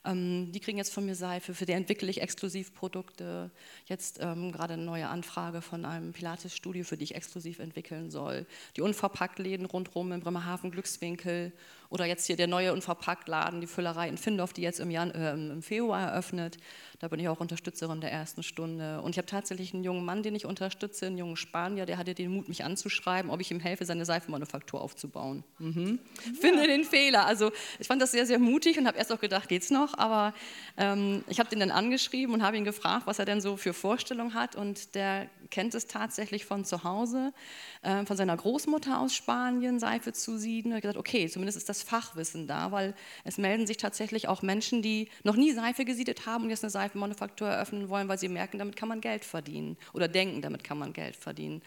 ähm, 0.04 0.52
die 0.52 0.60
kriegen 0.60 0.78
jetzt 0.78 0.92
von 0.92 1.06
mir 1.06 1.14
Seife, 1.14 1.54
für 1.54 1.66
die 1.66 1.72
entwickle 1.72 2.10
ich 2.10 2.20
Exklusivprodukte. 2.20 3.50
Jetzt 3.86 4.18
ähm, 4.20 4.52
gerade 4.52 4.74
eine 4.74 4.84
neue 4.84 5.08
Anfrage 5.08 5.62
von 5.62 5.84
einem 5.84 6.12
Pilates-Studio, 6.12 6.84
für 6.84 6.96
die 6.96 7.04
ich 7.04 7.14
exklusiv 7.14 7.58
entwickeln 7.58 8.10
soll. 8.10 8.46
Die 8.76 8.82
Unverpacktläden 8.82 9.66
rundherum 9.66 10.12
in 10.12 10.20
Bremerhaven, 10.20 10.70
Glückswinkel 10.70 11.52
oder 11.88 12.04
jetzt 12.06 12.26
hier 12.26 12.36
der 12.36 12.48
neue 12.48 12.72
Unverpacktladen, 12.72 13.60
die 13.60 13.66
Füllerei 13.66 14.08
in 14.08 14.18
Findorf, 14.18 14.52
die 14.52 14.62
jetzt 14.62 14.80
im, 14.80 14.90
Jan 14.90 15.10
äh, 15.12 15.32
im 15.32 15.62
Februar 15.62 16.10
eröffnet. 16.10 16.58
Da 17.04 17.08
bin 17.08 17.20
ich 17.20 17.28
auch 17.28 17.38
Unterstützerin 17.38 18.00
der 18.00 18.10
ersten 18.10 18.42
Stunde. 18.42 19.02
Und 19.02 19.10
ich 19.10 19.18
habe 19.18 19.26
tatsächlich 19.26 19.74
einen 19.74 19.84
jungen 19.84 20.06
Mann, 20.06 20.22
den 20.22 20.34
ich 20.34 20.46
unterstütze, 20.46 21.04
einen 21.04 21.18
jungen 21.18 21.36
Spanier, 21.36 21.84
der 21.84 21.98
hatte 21.98 22.14
den 22.14 22.30
Mut, 22.30 22.48
mich 22.48 22.64
anzuschreiben, 22.64 23.30
ob 23.30 23.42
ich 23.42 23.50
ihm 23.50 23.60
helfe, 23.60 23.84
seine 23.84 24.06
Seifenmanufaktur 24.06 24.80
aufzubauen. 24.80 25.44
Mhm. 25.58 25.98
Ja. 26.24 26.32
Finde 26.40 26.66
den 26.66 26.82
Fehler. 26.84 27.26
Also 27.26 27.52
ich 27.78 27.88
fand 27.88 28.00
das 28.00 28.12
sehr, 28.12 28.24
sehr 28.24 28.38
mutig 28.38 28.78
und 28.78 28.86
habe 28.86 28.96
erst 28.96 29.12
auch 29.12 29.20
gedacht, 29.20 29.50
geht's 29.50 29.70
noch? 29.70 29.98
Aber 29.98 30.32
ähm, 30.78 31.22
ich 31.28 31.40
habe 31.40 31.50
den 31.50 31.60
dann 31.60 31.72
angeschrieben 31.72 32.32
und 32.34 32.42
habe 32.42 32.56
ihn 32.56 32.64
gefragt, 32.64 33.06
was 33.06 33.18
er 33.18 33.26
denn 33.26 33.42
so 33.42 33.58
für 33.58 33.74
Vorstellungen 33.74 34.32
hat. 34.32 34.56
Und 34.56 34.94
der 34.94 35.28
kennt 35.54 35.74
es 35.74 35.86
tatsächlich 35.86 36.44
von 36.44 36.64
zu 36.64 36.84
Hause, 36.84 37.32
äh, 37.82 38.04
von 38.04 38.16
seiner 38.16 38.36
Großmutter 38.36 39.00
aus 39.00 39.14
Spanien, 39.14 39.78
Seife 39.78 40.12
zu 40.12 40.38
sieden. 40.38 40.72
Und 40.72 40.78
ich 40.78 40.82
gesagt, 40.82 40.98
okay, 40.98 41.28
zumindest 41.28 41.58
ist 41.58 41.68
das 41.68 41.82
Fachwissen 41.82 42.46
da, 42.46 42.72
weil 42.72 42.94
es 43.24 43.38
melden 43.38 43.66
sich 43.66 43.76
tatsächlich 43.76 44.26
auch 44.28 44.42
Menschen, 44.42 44.82
die 44.82 45.08
noch 45.22 45.36
nie 45.36 45.52
Seife 45.52 45.84
gesiedet 45.84 46.26
haben 46.26 46.44
und 46.44 46.50
jetzt 46.50 46.64
eine 46.64 46.70
Seife 46.70 46.84
Seifenmanufaktur 46.84 47.48
eröffnen 47.48 47.88
wollen, 47.88 48.08
weil 48.08 48.18
sie 48.18 48.28
merken, 48.28 48.58
damit 48.58 48.76
kann 48.76 48.88
man 48.88 49.00
Geld 49.00 49.24
verdienen 49.24 49.76
oder 49.92 50.08
denken, 50.08 50.42
damit 50.42 50.64
kann 50.64 50.78
man 50.78 50.92
Geld 50.92 51.16
verdienen 51.16 51.62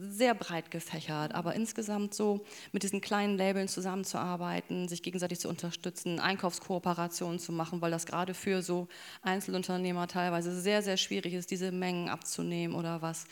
sehr 0.00 0.34
breit 0.34 0.70
gefächert, 0.70 1.34
aber 1.34 1.54
insgesamt 1.54 2.14
so 2.14 2.44
mit 2.72 2.82
diesen 2.82 3.00
kleinen 3.00 3.36
Labeln 3.36 3.68
zusammenzuarbeiten, 3.68 4.88
sich 4.88 5.02
gegenseitig 5.02 5.40
zu 5.40 5.48
unterstützen, 5.48 6.20
Einkaufskooperationen 6.20 7.38
zu 7.38 7.52
machen, 7.52 7.80
weil 7.80 7.90
das 7.90 8.06
gerade 8.06 8.34
für 8.34 8.62
so 8.62 8.88
Einzelunternehmer 9.22 10.06
teilweise 10.08 10.60
sehr, 10.60 10.82
sehr 10.82 10.96
schwierig 10.96 11.34
ist, 11.34 11.50
diese 11.50 11.72
Mengen 11.72 12.08
abzunehmen 12.08 12.76
oder 12.76 13.02
was. 13.02 13.26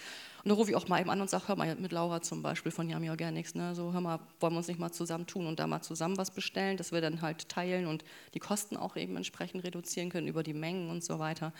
Und 0.44 0.48
da 0.48 0.54
rufe 0.54 0.70
ich 0.70 0.76
auch 0.76 0.88
mal 0.88 1.00
eben 1.00 1.10
an 1.10 1.20
und 1.20 1.30
sage, 1.30 1.48
hör 1.48 1.56
mal, 1.56 1.74
mit 1.76 1.92
Laura 1.92 2.20
zum 2.20 2.42
Beispiel 2.42 2.72
von 2.72 2.90
Yummy 2.90 3.10
Organics, 3.10 3.54
ne, 3.54 3.76
so 3.76 3.92
hör 3.92 4.00
mal, 4.00 4.18
wollen 4.40 4.54
wir 4.54 4.58
uns 4.58 4.66
nicht 4.66 4.80
mal 4.80 4.90
zusammen 4.90 5.26
tun 5.26 5.46
und 5.46 5.60
da 5.60 5.68
mal 5.68 5.82
zusammen 5.82 6.16
was 6.16 6.32
bestellen, 6.32 6.76
dass 6.76 6.90
wir 6.90 7.00
dann 7.00 7.22
halt 7.22 7.48
teilen 7.48 7.86
und 7.86 8.02
die 8.34 8.40
Kosten 8.40 8.76
auch 8.76 8.96
eben 8.96 9.16
entsprechend 9.16 9.62
reduzieren 9.62 10.10
können 10.10 10.26
über 10.26 10.42
die 10.42 10.54
Mengen 10.54 10.90
und 10.90 11.04
so 11.04 11.20
weiter. 11.20 11.52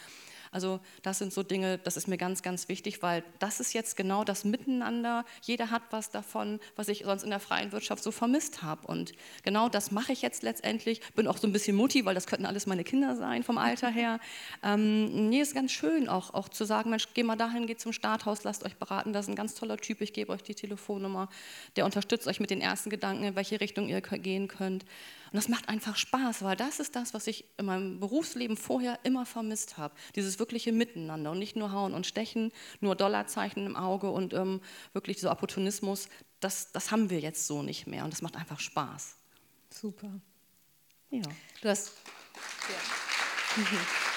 Also 0.52 0.80
das 1.02 1.18
sind 1.18 1.32
so 1.32 1.42
Dinge, 1.42 1.78
das 1.78 1.96
ist 1.96 2.06
mir 2.08 2.18
ganz, 2.18 2.42
ganz 2.42 2.68
wichtig, 2.68 3.02
weil 3.02 3.24
das 3.38 3.58
ist 3.58 3.72
jetzt 3.72 3.96
genau 3.96 4.22
das 4.22 4.44
Miteinander. 4.44 5.24
Jeder 5.40 5.70
hat 5.70 5.82
was 5.90 6.10
davon, 6.10 6.60
was 6.76 6.88
ich 6.88 7.04
sonst 7.04 7.22
in 7.22 7.30
der 7.30 7.40
freien 7.40 7.72
Wirtschaft 7.72 8.04
so 8.04 8.10
vermisst 8.10 8.62
habe. 8.62 8.86
Und 8.86 9.14
genau 9.44 9.70
das 9.70 9.90
mache 9.90 10.12
ich 10.12 10.20
jetzt 10.20 10.42
letztendlich. 10.42 11.00
Bin 11.14 11.26
auch 11.26 11.38
so 11.38 11.46
ein 11.46 11.52
bisschen 11.52 11.74
Mutti, 11.74 12.04
weil 12.04 12.14
das 12.14 12.26
könnten 12.26 12.44
alles 12.44 12.66
meine 12.66 12.84
Kinder 12.84 13.16
sein 13.16 13.42
vom 13.42 13.58
Alter 13.58 13.88
her. 13.88 14.20
Ähm, 14.64 15.28
nee, 15.28 15.40
ist 15.40 15.54
ganz 15.54 15.72
schön 15.72 16.08
auch, 16.08 16.34
auch 16.34 16.48
zu 16.48 16.64
sagen, 16.64 16.90
Mensch, 16.90 17.08
geh 17.14 17.22
mal 17.22 17.36
dahin, 17.36 17.66
geht 17.66 17.80
zum 17.80 17.92
Starthaus, 17.92 18.44
lasst 18.44 18.64
euch 18.64 18.76
beraten. 18.76 19.12
Das 19.12 19.24
ist 19.24 19.30
ein 19.30 19.34
ganz 19.34 19.54
toller 19.54 19.76
Typ, 19.76 20.00
ich 20.00 20.12
gebe 20.12 20.30
euch 20.32 20.42
die 20.42 20.54
Telefonnummer. 20.54 21.28
Der 21.74 21.84
unterstützt 21.84 22.28
euch 22.28 22.38
mit 22.38 22.50
den 22.50 22.60
ersten 22.60 22.90
Gedanken, 22.90 23.24
in 23.24 23.34
welche 23.34 23.60
Richtung 23.60 23.88
ihr 23.88 24.00
gehen 24.00 24.46
könnt. 24.46 24.84
Und 25.32 25.36
das 25.36 25.48
macht 25.48 25.70
einfach 25.70 25.96
Spaß, 25.96 26.42
weil 26.42 26.56
das 26.56 26.78
ist 26.78 26.94
das, 26.94 27.14
was 27.14 27.26
ich 27.26 27.46
in 27.56 27.64
meinem 27.64 28.00
Berufsleben 28.00 28.58
vorher 28.58 28.98
immer 29.02 29.24
vermisst 29.24 29.78
habe. 29.78 29.94
Dieses 30.14 30.38
wirkliche 30.38 30.72
Miteinander 30.72 31.30
und 31.30 31.38
nicht 31.38 31.56
nur 31.56 31.72
hauen 31.72 31.94
und 31.94 32.06
stechen, 32.06 32.52
nur 32.80 32.96
Dollarzeichen 32.96 33.64
im 33.64 33.74
Auge 33.74 34.10
und 34.10 34.34
ähm, 34.34 34.60
wirklich 34.92 35.20
so 35.20 35.30
Opportunismus. 35.30 36.08
Das, 36.40 36.72
das 36.72 36.90
haben 36.90 37.08
wir 37.08 37.20
jetzt 37.20 37.46
so 37.46 37.62
nicht 37.62 37.86
mehr 37.86 38.04
und 38.04 38.12
das 38.12 38.20
macht 38.20 38.36
einfach 38.36 38.60
Spaß. 38.60 39.16
Super. 39.70 40.20
Ja. 41.10 41.22
Du 41.62 41.68
hast. 41.68 41.92
Ja. 43.56 43.64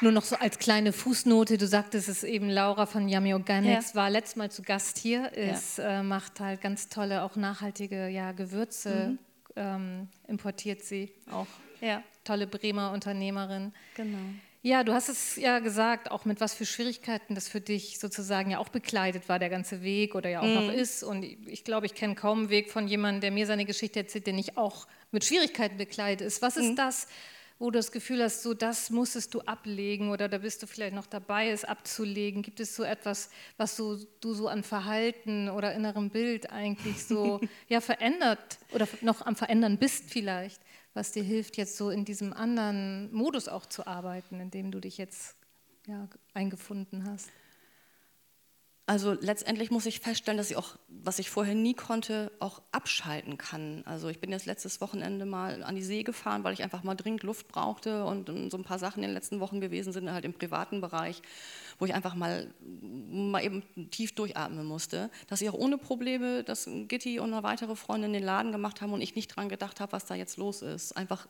Nur 0.00 0.12
noch 0.12 0.24
so 0.24 0.36
als 0.36 0.58
kleine 0.58 0.92
Fußnote, 0.92 1.56
du 1.56 1.66
sagtest 1.66 2.08
es 2.08 2.22
eben, 2.22 2.50
Laura 2.50 2.86
von 2.86 3.08
Yummy 3.08 3.32
Organics 3.32 3.90
ja. 3.90 3.94
war 3.94 4.10
letztes 4.10 4.36
Mal 4.36 4.50
zu 4.50 4.62
Gast 4.62 4.98
hier, 4.98 5.32
ist, 5.32 5.78
ja. 5.78 6.00
äh, 6.00 6.02
macht 6.02 6.40
halt 6.40 6.60
ganz 6.60 6.88
tolle, 6.88 7.22
auch 7.22 7.36
nachhaltige 7.36 8.08
ja, 8.08 8.32
Gewürze, 8.32 9.10
mhm. 9.10 9.18
ähm, 9.56 10.08
importiert 10.28 10.82
sie 10.82 11.12
auch. 11.30 11.46
Ja. 11.80 12.02
Tolle 12.24 12.46
Bremer 12.46 12.92
Unternehmerin. 12.92 13.72
Genau. 13.94 14.18
Ja, 14.66 14.82
du 14.82 14.92
hast 14.92 15.08
es 15.08 15.36
ja 15.36 15.60
gesagt, 15.60 16.10
auch 16.10 16.24
mit 16.24 16.40
was 16.40 16.52
für 16.52 16.66
Schwierigkeiten 16.66 17.36
das 17.36 17.48
für 17.48 17.60
dich 17.60 18.00
sozusagen 18.00 18.50
ja 18.50 18.58
auch 18.58 18.68
bekleidet 18.68 19.28
war, 19.28 19.38
der 19.38 19.48
ganze 19.48 19.80
Weg 19.82 20.16
oder 20.16 20.28
ja 20.28 20.40
auch 20.40 20.46
mhm. 20.46 20.54
noch 20.54 20.72
ist. 20.72 21.04
Und 21.04 21.22
ich 21.22 21.62
glaube, 21.62 21.86
ich 21.86 21.94
kenne 21.94 22.16
kaum 22.16 22.40
einen 22.40 22.50
Weg 22.50 22.72
von 22.72 22.88
jemandem, 22.88 23.20
der 23.20 23.30
mir 23.30 23.46
seine 23.46 23.64
Geschichte 23.64 24.00
erzählt, 24.00 24.26
der 24.26 24.34
nicht 24.34 24.56
auch 24.56 24.88
mit 25.12 25.24
Schwierigkeiten 25.24 25.76
bekleidet 25.76 26.26
ist. 26.26 26.42
Was 26.42 26.56
ist 26.56 26.70
mhm. 26.70 26.76
das, 26.76 27.06
wo 27.58 27.70
du 27.70 27.78
das 27.78 27.90
Gefühl 27.90 28.22
hast, 28.22 28.42
so 28.42 28.52
das 28.52 28.90
musstest 28.90 29.32
du 29.32 29.40
ablegen 29.40 30.10
oder 30.10 30.28
da 30.28 30.38
bist 30.38 30.62
du 30.62 30.66
vielleicht 30.66 30.94
noch 30.94 31.06
dabei, 31.06 31.48
es 31.50 31.64
abzulegen? 31.64 32.42
Gibt 32.42 32.60
es 32.60 32.76
so 32.76 32.82
etwas, 32.82 33.30
was 33.56 33.76
so, 33.76 33.96
du 34.20 34.34
so 34.34 34.48
an 34.48 34.62
Verhalten 34.62 35.48
oder 35.48 35.74
innerem 35.74 36.10
Bild 36.10 36.50
eigentlich 36.52 37.04
so 37.04 37.40
ja, 37.68 37.80
verändert 37.80 38.58
oder 38.72 38.86
noch 39.00 39.24
am 39.24 39.36
Verändern 39.36 39.78
bist 39.78 40.10
vielleicht, 40.10 40.60
was 40.92 41.12
dir 41.12 41.22
hilft, 41.22 41.56
jetzt 41.56 41.76
so 41.76 41.90
in 41.90 42.04
diesem 42.04 42.32
anderen 42.32 43.12
Modus 43.12 43.48
auch 43.48 43.66
zu 43.66 43.86
arbeiten, 43.86 44.40
in 44.40 44.50
dem 44.50 44.70
du 44.70 44.80
dich 44.80 44.98
jetzt 44.98 45.36
ja, 45.86 46.08
eingefunden 46.34 47.08
hast? 47.10 47.30
Also 48.88 49.16
letztendlich 49.20 49.72
muss 49.72 49.84
ich 49.86 49.98
feststellen, 49.98 50.38
dass 50.38 50.48
ich 50.48 50.56
auch, 50.56 50.76
was 50.88 51.18
ich 51.18 51.28
vorher 51.28 51.56
nie 51.56 51.74
konnte, 51.74 52.30
auch 52.38 52.62
abschalten 52.70 53.36
kann. 53.36 53.82
Also 53.84 54.08
ich 54.08 54.20
bin 54.20 54.30
jetzt 54.30 54.46
letztes 54.46 54.80
Wochenende 54.80 55.26
mal 55.26 55.64
an 55.64 55.74
die 55.74 55.82
See 55.82 56.04
gefahren, 56.04 56.44
weil 56.44 56.54
ich 56.54 56.62
einfach 56.62 56.84
mal 56.84 56.94
dringend 56.94 57.24
Luft 57.24 57.48
brauchte 57.48 58.04
und 58.04 58.28
so 58.48 58.56
ein 58.56 58.62
paar 58.62 58.78
Sachen 58.78 59.02
in 59.02 59.08
den 59.08 59.14
letzten 59.14 59.40
Wochen 59.40 59.60
gewesen 59.60 59.92
sind, 59.92 60.12
halt 60.12 60.24
im 60.24 60.34
privaten 60.34 60.80
Bereich 60.80 61.20
wo 61.78 61.84
ich 61.86 61.94
einfach 61.94 62.14
mal, 62.14 62.52
mal 63.10 63.44
eben 63.44 63.62
tief 63.90 64.14
durchatmen 64.14 64.64
musste, 64.64 65.10
dass 65.26 65.40
ich 65.40 65.50
auch 65.50 65.54
ohne 65.54 65.78
Probleme, 65.78 66.42
dass 66.44 66.68
Gitti 66.88 67.18
und 67.18 67.32
eine 67.32 67.42
weitere 67.42 67.76
Freundin 67.76 68.12
den 68.12 68.22
Laden 68.22 68.52
gemacht 68.52 68.80
haben 68.80 68.92
und 68.92 69.00
ich 69.00 69.14
nicht 69.14 69.28
dran 69.28 69.48
gedacht 69.48 69.80
habe, 69.80 69.92
was 69.92 70.06
da 70.06 70.14
jetzt 70.14 70.36
los 70.36 70.62
ist. 70.62 70.96
Einfach 70.96 71.26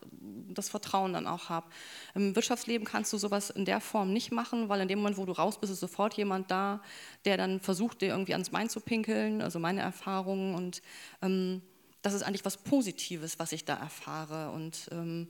das 0.49 0.69
Vertrauen 0.69 1.13
dann 1.13 1.27
auch 1.27 1.49
habe. 1.49 1.67
Im 2.15 2.35
Wirtschaftsleben 2.37 2.87
kannst 2.87 3.13
du 3.13 3.19
sowas 3.19 3.51
in 3.51 3.65
der 3.65 3.81
Form 3.81 4.13
nicht 4.13 4.33
machen, 4.33 4.69
weil 4.69 4.81
in 4.81 4.89
dem 4.89 4.99
Moment, 4.99 5.19
wo 5.19 5.25
du 5.25 5.33
raus 5.33 5.59
bist, 5.59 5.73
ist 5.73 5.81
sofort 5.81 6.15
jemand 6.15 6.51
da, 6.51 6.83
der 7.25 7.37
dann 7.37 7.61
versucht, 7.61 8.03
dir 8.03 8.09
irgendwie 8.09 8.33
ans 8.33 8.51
Bein 8.51 8.69
zu 8.69 8.81
pinkeln, 8.81 9.43
also 9.43 9.59
meine 9.59 9.81
Erfahrungen 9.81 10.55
und 10.55 10.83
ähm, 11.23 11.63
das 12.03 12.15
ist 12.15 12.23
eigentlich 12.23 12.45
was 12.45 12.57
Positives, 12.57 13.39
was 13.39 13.51
ich 13.51 13.65
da 13.65 13.75
erfahre 13.75 14.51
und 14.51 14.89
ähm, 14.93 15.29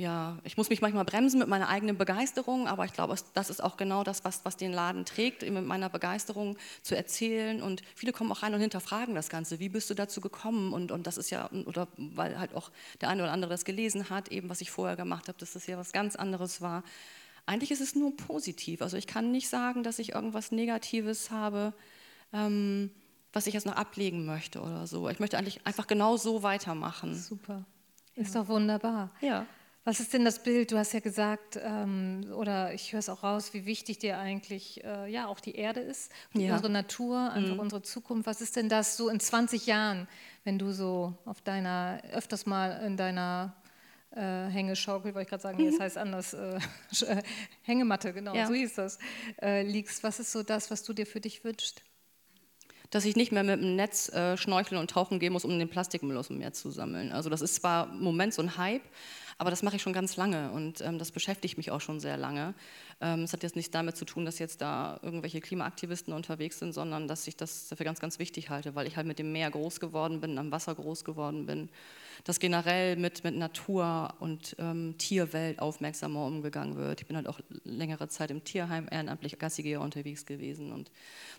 ja, 0.00 0.38
ich 0.44 0.56
muss 0.56 0.70
mich 0.70 0.80
manchmal 0.80 1.04
bremsen 1.04 1.38
mit 1.38 1.48
meiner 1.48 1.68
eigenen 1.68 1.98
Begeisterung, 1.98 2.66
aber 2.66 2.86
ich 2.86 2.94
glaube, 2.94 3.14
das 3.34 3.50
ist 3.50 3.62
auch 3.62 3.76
genau 3.76 4.02
das, 4.02 4.24
was, 4.24 4.46
was 4.46 4.56
den 4.56 4.72
Laden 4.72 5.04
trägt, 5.04 5.42
mit 5.42 5.66
meiner 5.66 5.90
Begeisterung 5.90 6.56
zu 6.80 6.96
erzählen. 6.96 7.62
Und 7.62 7.82
viele 7.94 8.12
kommen 8.12 8.32
auch 8.32 8.42
rein 8.42 8.54
und 8.54 8.60
hinterfragen 8.60 9.14
das 9.14 9.28
Ganze. 9.28 9.60
Wie 9.60 9.68
bist 9.68 9.90
du 9.90 9.94
dazu 9.94 10.22
gekommen? 10.22 10.72
Und, 10.72 10.90
und 10.90 11.06
das 11.06 11.18
ist 11.18 11.28
ja, 11.28 11.50
oder 11.66 11.86
weil 11.98 12.38
halt 12.38 12.54
auch 12.54 12.70
der 13.02 13.10
eine 13.10 13.24
oder 13.24 13.32
andere 13.32 13.50
das 13.50 13.66
gelesen 13.66 14.08
hat, 14.08 14.28
eben 14.28 14.48
was 14.48 14.62
ich 14.62 14.70
vorher 14.70 14.96
gemacht 14.96 15.28
habe, 15.28 15.36
dass 15.36 15.52
das 15.52 15.66
ja 15.66 15.76
was 15.76 15.92
ganz 15.92 16.16
anderes 16.16 16.62
war. 16.62 16.82
Eigentlich 17.44 17.70
ist 17.70 17.82
es 17.82 17.94
nur 17.94 18.16
positiv. 18.16 18.80
Also 18.80 18.96
ich 18.96 19.06
kann 19.06 19.30
nicht 19.30 19.50
sagen, 19.50 19.82
dass 19.82 19.98
ich 19.98 20.14
irgendwas 20.14 20.50
Negatives 20.50 21.30
habe. 21.30 21.74
Ähm, 22.32 22.90
was 23.34 23.46
ich 23.46 23.54
jetzt 23.54 23.66
noch 23.66 23.76
ablegen 23.76 24.24
möchte 24.24 24.60
oder 24.60 24.86
so. 24.86 25.08
Ich 25.08 25.20
möchte 25.20 25.38
eigentlich 25.38 25.64
einfach 25.66 25.86
genau 25.86 26.16
so 26.16 26.42
weitermachen. 26.42 27.14
Super. 27.14 27.64
Ist 28.16 28.34
ja. 28.34 28.40
doch 28.40 28.48
wunderbar. 28.48 29.10
Ja. 29.20 29.46
Was 29.84 29.98
ist 29.98 30.12
denn 30.12 30.26
das 30.26 30.42
Bild? 30.42 30.72
Du 30.72 30.76
hast 30.76 30.92
ja 30.92 31.00
gesagt, 31.00 31.58
ähm, 31.62 32.26
oder 32.36 32.74
ich 32.74 32.92
höre 32.92 32.98
es 32.98 33.08
auch 33.08 33.22
raus, 33.22 33.54
wie 33.54 33.64
wichtig 33.64 33.98
dir 33.98 34.18
eigentlich 34.18 34.84
äh, 34.84 35.10
ja 35.10 35.26
auch 35.26 35.40
die 35.40 35.54
Erde 35.54 35.80
ist, 35.80 36.12
ja. 36.34 36.52
unsere 36.52 36.70
Natur, 36.70 37.32
einfach 37.32 37.54
mhm. 37.54 37.60
unsere 37.60 37.82
Zukunft. 37.82 38.26
Was 38.26 38.42
ist 38.42 38.56
denn 38.56 38.68
das 38.68 38.98
so 38.98 39.08
in 39.08 39.20
20 39.20 39.66
Jahren, 39.66 40.06
wenn 40.44 40.58
du 40.58 40.72
so 40.72 41.14
auf 41.24 41.40
deiner, 41.40 42.02
öfters 42.12 42.44
mal 42.44 42.72
in 42.84 42.98
deiner 42.98 43.56
äh, 44.10 44.48
Hängeschaukel, 44.48 45.14
wollte 45.14 45.22
ich 45.22 45.28
gerade 45.28 45.42
sagen, 45.42 45.56
nee, 45.56 45.70
das 45.70 45.78
mhm. 45.78 45.82
heißt 45.82 45.98
anders, 45.98 46.34
äh, 46.34 46.60
Hängematte, 47.62 48.12
genau, 48.12 48.34
ja. 48.34 48.46
so 48.46 48.52
hieß 48.52 48.74
das, 48.74 48.98
äh, 49.40 49.62
liegst. 49.62 50.02
Was 50.02 50.20
ist 50.20 50.30
so 50.30 50.42
das, 50.42 50.70
was 50.70 50.82
du 50.82 50.92
dir 50.92 51.06
für 51.06 51.20
dich 51.20 51.42
wünschst? 51.42 51.82
dass 52.90 53.04
ich 53.04 53.16
nicht 53.16 53.30
mehr 53.30 53.44
mit 53.44 53.62
dem 53.62 53.76
Netz 53.76 54.08
äh, 54.08 54.36
schnorcheln 54.36 54.80
und 54.80 54.90
tauchen 54.90 55.20
gehen 55.20 55.32
muss, 55.32 55.44
um 55.44 55.56
den 55.56 55.68
Plastikmüll 55.68 56.16
aus 56.16 56.26
dem 56.26 56.38
Meer 56.38 56.52
zu 56.52 56.70
sammeln. 56.70 57.12
Also 57.12 57.30
das 57.30 57.40
ist 57.40 57.54
zwar 57.54 57.88
im 57.92 58.02
Moment 58.02 58.34
so 58.34 58.42
ein 58.42 58.56
Hype, 58.56 58.82
aber 59.40 59.48
das 59.48 59.62
mache 59.62 59.76
ich 59.76 59.80
schon 59.80 59.94
ganz 59.94 60.18
lange 60.18 60.50
und 60.50 60.82
ähm, 60.82 60.98
das 60.98 61.12
beschäftigt 61.12 61.56
mich 61.56 61.70
auch 61.70 61.80
schon 61.80 61.98
sehr 61.98 62.18
lange. 62.18 62.52
Ähm, 63.00 63.22
es 63.22 63.32
hat 63.32 63.42
jetzt 63.42 63.56
nichts 63.56 63.70
damit 63.70 63.96
zu 63.96 64.04
tun, 64.04 64.26
dass 64.26 64.38
jetzt 64.38 64.60
da 64.60 65.00
irgendwelche 65.02 65.40
Klimaaktivisten 65.40 66.12
unterwegs 66.12 66.58
sind, 66.58 66.74
sondern 66.74 67.08
dass 67.08 67.26
ich 67.26 67.38
das 67.38 67.68
dafür 67.68 67.84
ganz, 67.84 68.00
ganz 68.00 68.18
wichtig 68.18 68.50
halte, 68.50 68.74
weil 68.74 68.86
ich 68.86 68.98
halt 68.98 69.06
mit 69.06 69.18
dem 69.18 69.32
Meer 69.32 69.50
groß 69.50 69.80
geworden 69.80 70.20
bin, 70.20 70.36
am 70.36 70.52
Wasser 70.52 70.74
groß 70.74 71.06
geworden 71.06 71.46
bin, 71.46 71.70
dass 72.24 72.38
generell 72.38 72.96
mit, 72.96 73.24
mit 73.24 73.34
Natur 73.34 74.12
und 74.20 74.56
ähm, 74.58 74.96
Tierwelt 74.98 75.58
aufmerksamer 75.58 76.26
umgegangen 76.26 76.76
wird. 76.76 77.00
Ich 77.00 77.06
bin 77.06 77.16
halt 77.16 77.26
auch 77.26 77.40
längere 77.64 78.08
Zeit 78.08 78.30
im 78.30 78.44
Tierheim 78.44 78.88
ehrenamtlich 78.90 79.38
Gassigeher 79.38 79.80
unterwegs 79.80 80.26
gewesen 80.26 80.70
und 80.70 80.90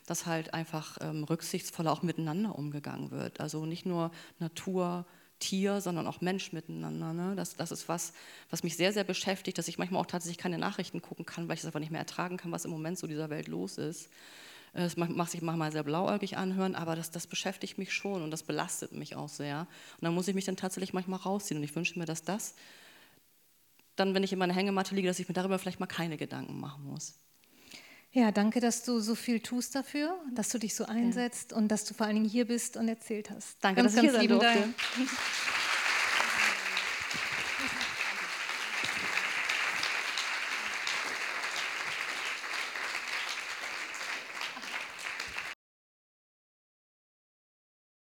dass 0.07 0.25
halt 0.25 0.55
einfach 0.55 0.97
ähm, 1.01 1.23
rücksichtsvoller 1.23 1.91
auch 1.91 2.01
miteinander 2.01 2.57
umgegangen 2.57 3.11
wird. 3.11 3.39
Also 3.39 3.67
nicht 3.67 3.85
nur 3.85 4.09
Natur, 4.39 5.05
Tier, 5.41 5.81
sondern 5.81 6.07
auch 6.07 6.21
Mensch 6.21 6.53
miteinander. 6.53 7.11
Ne? 7.11 7.35
Das, 7.35 7.57
das 7.57 7.73
ist 7.73 7.89
was, 7.89 8.13
was 8.49 8.63
mich 8.63 8.77
sehr, 8.77 8.93
sehr 8.93 9.03
beschäftigt, 9.03 9.57
dass 9.57 9.67
ich 9.67 9.77
manchmal 9.77 9.99
auch 9.99 10.05
tatsächlich 10.05 10.37
keine 10.37 10.57
Nachrichten 10.57 11.01
gucken 11.01 11.25
kann, 11.25 11.49
weil 11.49 11.55
ich 11.55 11.59
es 11.59 11.65
einfach 11.65 11.81
nicht 11.81 11.91
mehr 11.91 11.99
ertragen 11.99 12.37
kann, 12.37 12.53
was 12.53 12.63
im 12.63 12.71
Moment 12.71 12.97
so 12.97 13.07
dieser 13.07 13.29
Welt 13.29 13.49
los 13.49 13.77
ist. 13.77 14.09
Es 14.73 14.95
macht 14.95 15.31
sich 15.31 15.41
manchmal 15.41 15.73
sehr 15.73 15.83
blauäugig 15.83 16.37
anhören, 16.37 16.75
aber 16.75 16.95
das, 16.95 17.11
das 17.11 17.27
beschäftigt 17.27 17.77
mich 17.77 17.91
schon 17.91 18.21
und 18.21 18.31
das 18.31 18.43
belastet 18.43 18.93
mich 18.93 19.17
auch 19.17 19.27
sehr. 19.27 19.67
Und 19.99 20.05
dann 20.05 20.15
muss 20.15 20.29
ich 20.29 20.35
mich 20.35 20.45
dann 20.45 20.55
tatsächlich 20.55 20.93
manchmal 20.93 21.19
rausziehen. 21.19 21.57
Und 21.57 21.63
ich 21.65 21.75
wünsche 21.75 21.99
mir, 21.99 22.05
dass 22.05 22.23
das 22.23 22.55
dann, 23.97 24.13
wenn 24.13 24.23
ich 24.23 24.31
in 24.31 24.39
meiner 24.39 24.53
Hängematte 24.53 24.95
liege, 24.95 25.09
dass 25.09 25.19
ich 25.19 25.27
mir 25.27 25.33
darüber 25.33 25.59
vielleicht 25.59 25.81
mal 25.81 25.87
keine 25.87 26.15
Gedanken 26.15 26.59
machen 26.59 26.85
muss. 26.85 27.15
Ja, 28.13 28.31
danke, 28.31 28.59
dass 28.59 28.83
du 28.83 28.99
so 28.99 29.15
viel 29.15 29.39
tust 29.39 29.73
dafür, 29.73 30.19
dass 30.33 30.49
du 30.49 30.57
dich 30.57 30.75
so 30.75 30.85
einsetzt 30.85 31.51
ja. 31.51 31.57
und 31.57 31.69
dass 31.69 31.85
du 31.85 31.93
vor 31.93 32.05
allen 32.05 32.15
Dingen 32.15 32.29
hier 32.29 32.45
bist 32.45 32.75
und 32.75 32.89
erzählt 32.89 33.29
hast. 33.29 33.57
Danke, 33.61 33.81
ganz, 33.81 33.95
dass 33.95 34.03
ich 34.03 34.09
hier 34.09 34.19
sein 34.19 34.27
durfte. 34.27 34.47
Dank. 34.47 35.09